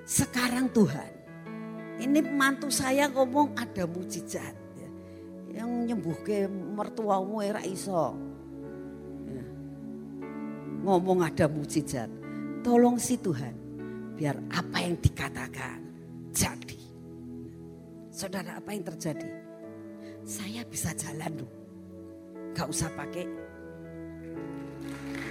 Sekarang 0.07 0.70
Tuhan, 0.70 1.12
ini 1.99 2.22
mantu 2.22 2.70
saya 2.70 3.11
ngomong 3.11 3.59
ada 3.59 3.84
mujizat. 3.84 4.55
Ya. 4.78 4.91
Yang 5.61 5.70
nyembuh 5.91 6.16
ke 6.22 6.47
mertuamu 6.49 7.43
era 7.43 7.61
iso. 7.66 8.14
Ya. 9.26 9.45
Ngomong 10.86 11.26
ada 11.26 11.51
mujizat. 11.51 12.09
Tolong 12.62 12.97
si 12.97 13.18
Tuhan, 13.18 13.53
biar 14.14 14.39
apa 14.55 14.78
yang 14.86 14.97
dikatakan 14.97 15.78
jadi. 16.30 16.80
Saudara 18.14 18.59
apa 18.59 18.70
yang 18.74 18.86
terjadi? 18.86 19.30
Saya 20.22 20.62
bisa 20.66 20.95
jalan 20.95 21.43
loh. 21.43 21.53
Gak 22.57 22.66
usah 22.66 22.91
pakai 22.99 23.49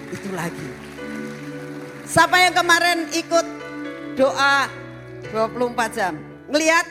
itu 0.08 0.30
lagi. 0.32 0.70
Siapa 2.08 2.40
yang 2.40 2.56
kemarin 2.56 3.12
ikut 3.12 3.46
doa 4.16 4.72
24 5.36 5.92
jam? 5.92 6.16
Ngeliat? 6.48 6.88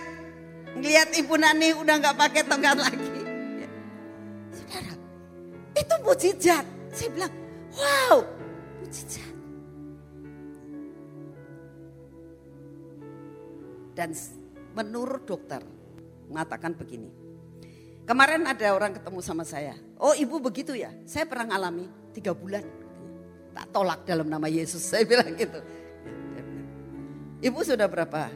Ngeliat 0.77 1.09
Ibu 1.17 1.35
Nani 1.41 1.73
udah 1.73 1.95
nggak 2.05 2.17
pakai 2.21 2.45
tongkat 2.45 2.77
lagi. 2.77 3.09
Saudara, 4.53 4.93
itu 5.73 5.95
mujizat. 6.05 6.65
Saya 6.93 7.09
bilang, 7.17 7.33
wow, 7.73 8.21
mujizat. 8.85 9.33
Dan 13.97 14.13
menurut 14.77 15.25
dokter 15.25 15.65
mengatakan 16.29 16.77
begini. 16.77 17.09
Kemarin 18.05 18.45
ada 18.45 18.69
orang 18.77 18.93
ketemu 18.93 19.25
sama 19.25 19.49
saya. 19.49 19.73
Oh 19.97 20.13
ibu 20.13 20.37
begitu 20.45 20.77
ya? 20.77 20.93
Saya 21.09 21.25
pernah 21.25 21.57
ngalami 21.57 21.89
tiga 22.13 22.37
bulan 22.37 22.86
tak 23.57 23.73
tolak 23.73 24.05
dalam 24.05 24.29
nama 24.29 24.45
Yesus. 24.53 24.85
Saya 24.85 25.09
bilang 25.09 25.33
gitu. 25.33 25.57
Ibu 27.41 27.65
sudah 27.65 27.89
berapa 27.89 28.29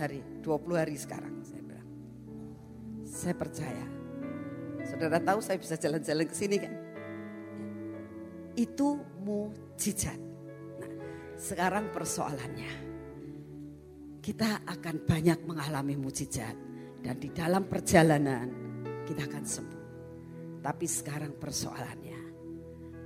hari? 0.00 0.24
20 0.40 0.80
hari 0.80 0.96
sekarang. 0.96 1.44
Saya 1.44 1.60
bilang. 1.60 1.88
Saya 3.04 3.34
percaya. 3.36 3.86
Saudara 4.88 5.20
tahu 5.20 5.44
saya 5.44 5.60
bisa 5.60 5.76
jalan-jalan 5.76 6.24
ke 6.24 6.32
sini 6.32 6.56
kan? 6.56 6.72
Itu 8.56 8.96
mujizat. 9.20 10.16
Nah, 10.80 10.92
sekarang 11.36 11.92
persoalannya. 11.92 12.72
Kita 14.24 14.64
akan 14.64 14.96
banyak 15.04 15.44
mengalami 15.44 16.00
mujizat. 16.00 16.56
Dan 17.04 17.20
di 17.20 17.28
dalam 17.28 17.68
perjalanan 17.68 18.48
kita 19.04 19.28
akan 19.28 19.44
sembuh. 19.44 19.84
Tapi 20.64 20.86
sekarang 20.88 21.36
persoalannya. 21.36 22.20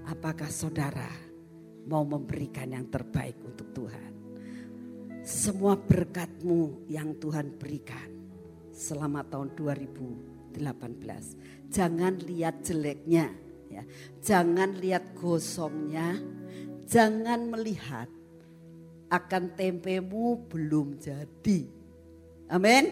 Apakah 0.09 0.48
saudara 0.48 1.30
mau 1.87 2.05
memberikan 2.05 2.72
yang 2.72 2.89
terbaik 2.89 3.37
untuk 3.45 3.68
Tuhan. 3.72 4.11
Semua 5.20 5.76
berkatmu 5.76 6.89
yang 6.89 7.14
Tuhan 7.20 7.61
berikan 7.61 8.09
selama 8.72 9.20
tahun 9.28 9.53
2018. 9.55 11.70
Jangan 11.70 12.14
lihat 12.24 12.64
jeleknya, 12.64 13.31
ya. 13.68 13.85
Jangan 14.24 14.81
lihat 14.81 15.14
gosongnya, 15.14 16.18
jangan 16.89 17.53
melihat 17.53 18.09
akan 19.11 19.55
tempemu 19.55 20.49
belum 20.49 20.99
jadi. 20.99 21.61
Amin. 22.51 22.85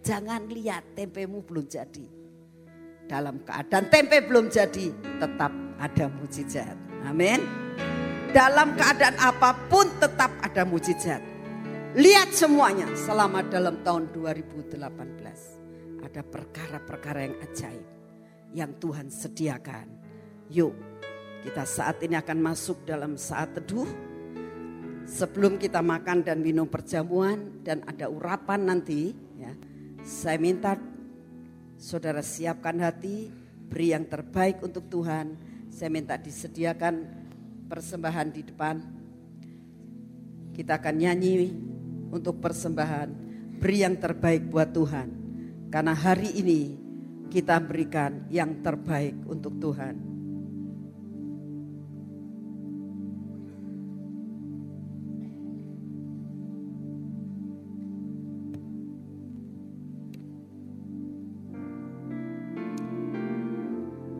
Jangan 0.00 0.48
lihat 0.48 0.96
tempemu 0.96 1.44
belum 1.44 1.66
jadi. 1.66 2.06
Dalam 3.08 3.40
keadaan 3.40 3.88
tempe 3.88 4.20
belum 4.20 4.52
jadi, 4.52 4.92
tetap 5.20 5.52
ada 5.80 6.06
mujizat. 6.12 6.76
Amin. 7.08 7.67
Dalam 8.28 8.76
keadaan 8.76 9.16
apa 9.16 9.56
pun 9.72 9.88
tetap 9.96 10.28
ada 10.44 10.60
mujizat. 10.68 11.24
Lihat 11.96 12.36
semuanya 12.36 12.84
selama 12.92 13.40
dalam 13.40 13.80
tahun 13.80 14.12
2018. 14.12 14.76
Ada 16.04 16.20
perkara-perkara 16.20 17.24
yang 17.24 17.36
ajaib 17.40 17.88
yang 18.52 18.76
Tuhan 18.76 19.08
sediakan. 19.08 19.86
Yuk 20.52 20.76
kita 21.40 21.64
saat 21.64 22.04
ini 22.04 22.20
akan 22.20 22.38
masuk 22.44 22.84
dalam 22.84 23.16
saat 23.16 23.56
teduh. 23.56 23.88
Sebelum 25.08 25.56
kita 25.56 25.80
makan 25.80 26.20
dan 26.20 26.44
minum 26.44 26.68
perjamuan 26.68 27.64
dan 27.64 27.80
ada 27.88 28.12
urapan 28.12 28.68
nanti. 28.68 29.16
ya 29.40 29.56
Saya 30.04 30.36
minta 30.36 30.76
saudara 31.80 32.20
siapkan 32.20 32.76
hati, 32.84 33.32
beri 33.72 33.96
yang 33.96 34.04
terbaik 34.04 34.60
untuk 34.60 34.84
Tuhan. 34.92 35.32
Saya 35.72 35.88
minta 35.88 36.20
disediakan 36.20 37.27
persembahan 37.68 38.28
di 38.32 38.42
depan. 38.42 38.76
Kita 40.56 40.80
akan 40.80 40.94
nyanyi 40.96 41.52
untuk 42.10 42.40
persembahan. 42.40 43.28
Beri 43.60 43.84
yang 43.84 44.00
terbaik 44.00 44.48
buat 44.48 44.72
Tuhan. 44.72 45.08
Karena 45.68 45.92
hari 45.92 46.32
ini 46.40 46.60
kita 47.28 47.60
berikan 47.60 48.24
yang 48.32 48.64
terbaik 48.64 49.14
untuk 49.28 49.60
Tuhan. 49.60 50.08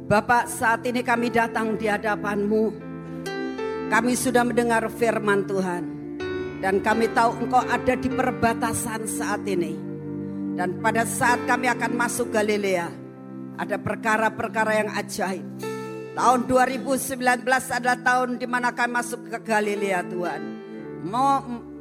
Bapak 0.09 0.49
saat 0.49 0.89
ini 0.89 1.05
kami 1.05 1.29
datang 1.29 1.77
di 1.77 1.85
hadapanmu 1.85 2.88
kami 3.89 4.13
sudah 4.13 4.45
mendengar 4.45 4.85
firman 4.93 5.49
Tuhan. 5.49 5.85
Dan 6.61 6.85
kami 6.85 7.09
tahu 7.17 7.41
engkau 7.41 7.65
ada 7.65 7.95
di 7.97 8.11
perbatasan 8.13 9.09
saat 9.09 9.43
ini. 9.49 9.73
Dan 10.59 10.83
pada 10.85 11.09
saat 11.09 11.41
kami 11.49 11.73
akan 11.73 11.93
masuk 11.97 12.29
Galilea. 12.29 12.91
Ada 13.57 13.81
perkara-perkara 13.81 14.73
yang 14.85 14.91
ajaib. 14.93 15.47
Tahun 16.19 16.41
2019 16.51 17.47
adalah 17.49 17.99
tahun 18.03 18.43
di 18.43 18.47
mana 18.51 18.75
kami 18.75 18.91
masuk 18.93 19.31
ke 19.31 19.39
Galilea 19.41 20.05
Tuhan. 20.11 20.43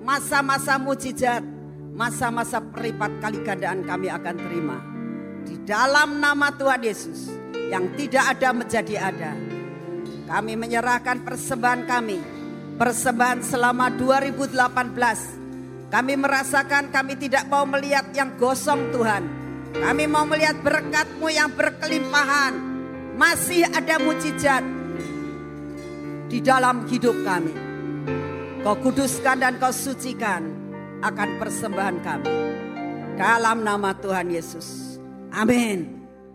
Masa-masa 0.06 0.80
mujizat. 0.80 1.44
Masa-masa 1.98 2.62
peripat 2.62 3.18
kali 3.18 3.42
gandaan 3.42 3.82
kami 3.82 4.08
akan 4.14 4.36
terima. 4.38 4.78
Di 5.42 5.58
dalam 5.66 6.22
nama 6.22 6.54
Tuhan 6.54 6.86
Yesus. 6.86 7.34
Yang 7.68 7.86
tidak 8.00 8.38
ada 8.38 8.50
menjadi 8.56 8.96
ada 9.12 9.47
kami 10.28 10.60
menyerahkan 10.60 11.24
persembahan 11.24 11.88
kami 11.88 12.38
persembahan 12.78 13.42
selama 13.42 13.90
2018. 13.98 15.90
Kami 15.90 16.14
merasakan 16.20 16.94
kami 16.94 17.18
tidak 17.18 17.50
mau 17.50 17.66
melihat 17.66 18.06
yang 18.14 18.38
gosong 18.38 18.94
Tuhan. 18.94 19.24
Kami 19.74 20.06
mau 20.06 20.24
melihat 20.30 20.62
berkatmu 20.62 21.28
yang 21.28 21.52
berkelimpahan. 21.52 22.54
Masih 23.18 23.66
ada 23.66 23.98
mujizat 23.98 24.62
di 26.30 26.38
dalam 26.38 26.86
hidup 26.86 27.18
kami. 27.26 27.56
Kau 28.62 28.78
kuduskan 28.78 29.42
dan 29.42 29.58
kau 29.58 29.74
sucikan 29.74 30.46
akan 31.02 31.30
persembahan 31.42 31.98
kami. 32.06 32.34
Dalam 33.18 33.66
nama 33.66 33.98
Tuhan 33.98 34.30
Yesus. 34.30 35.00
Amin. 35.34 35.97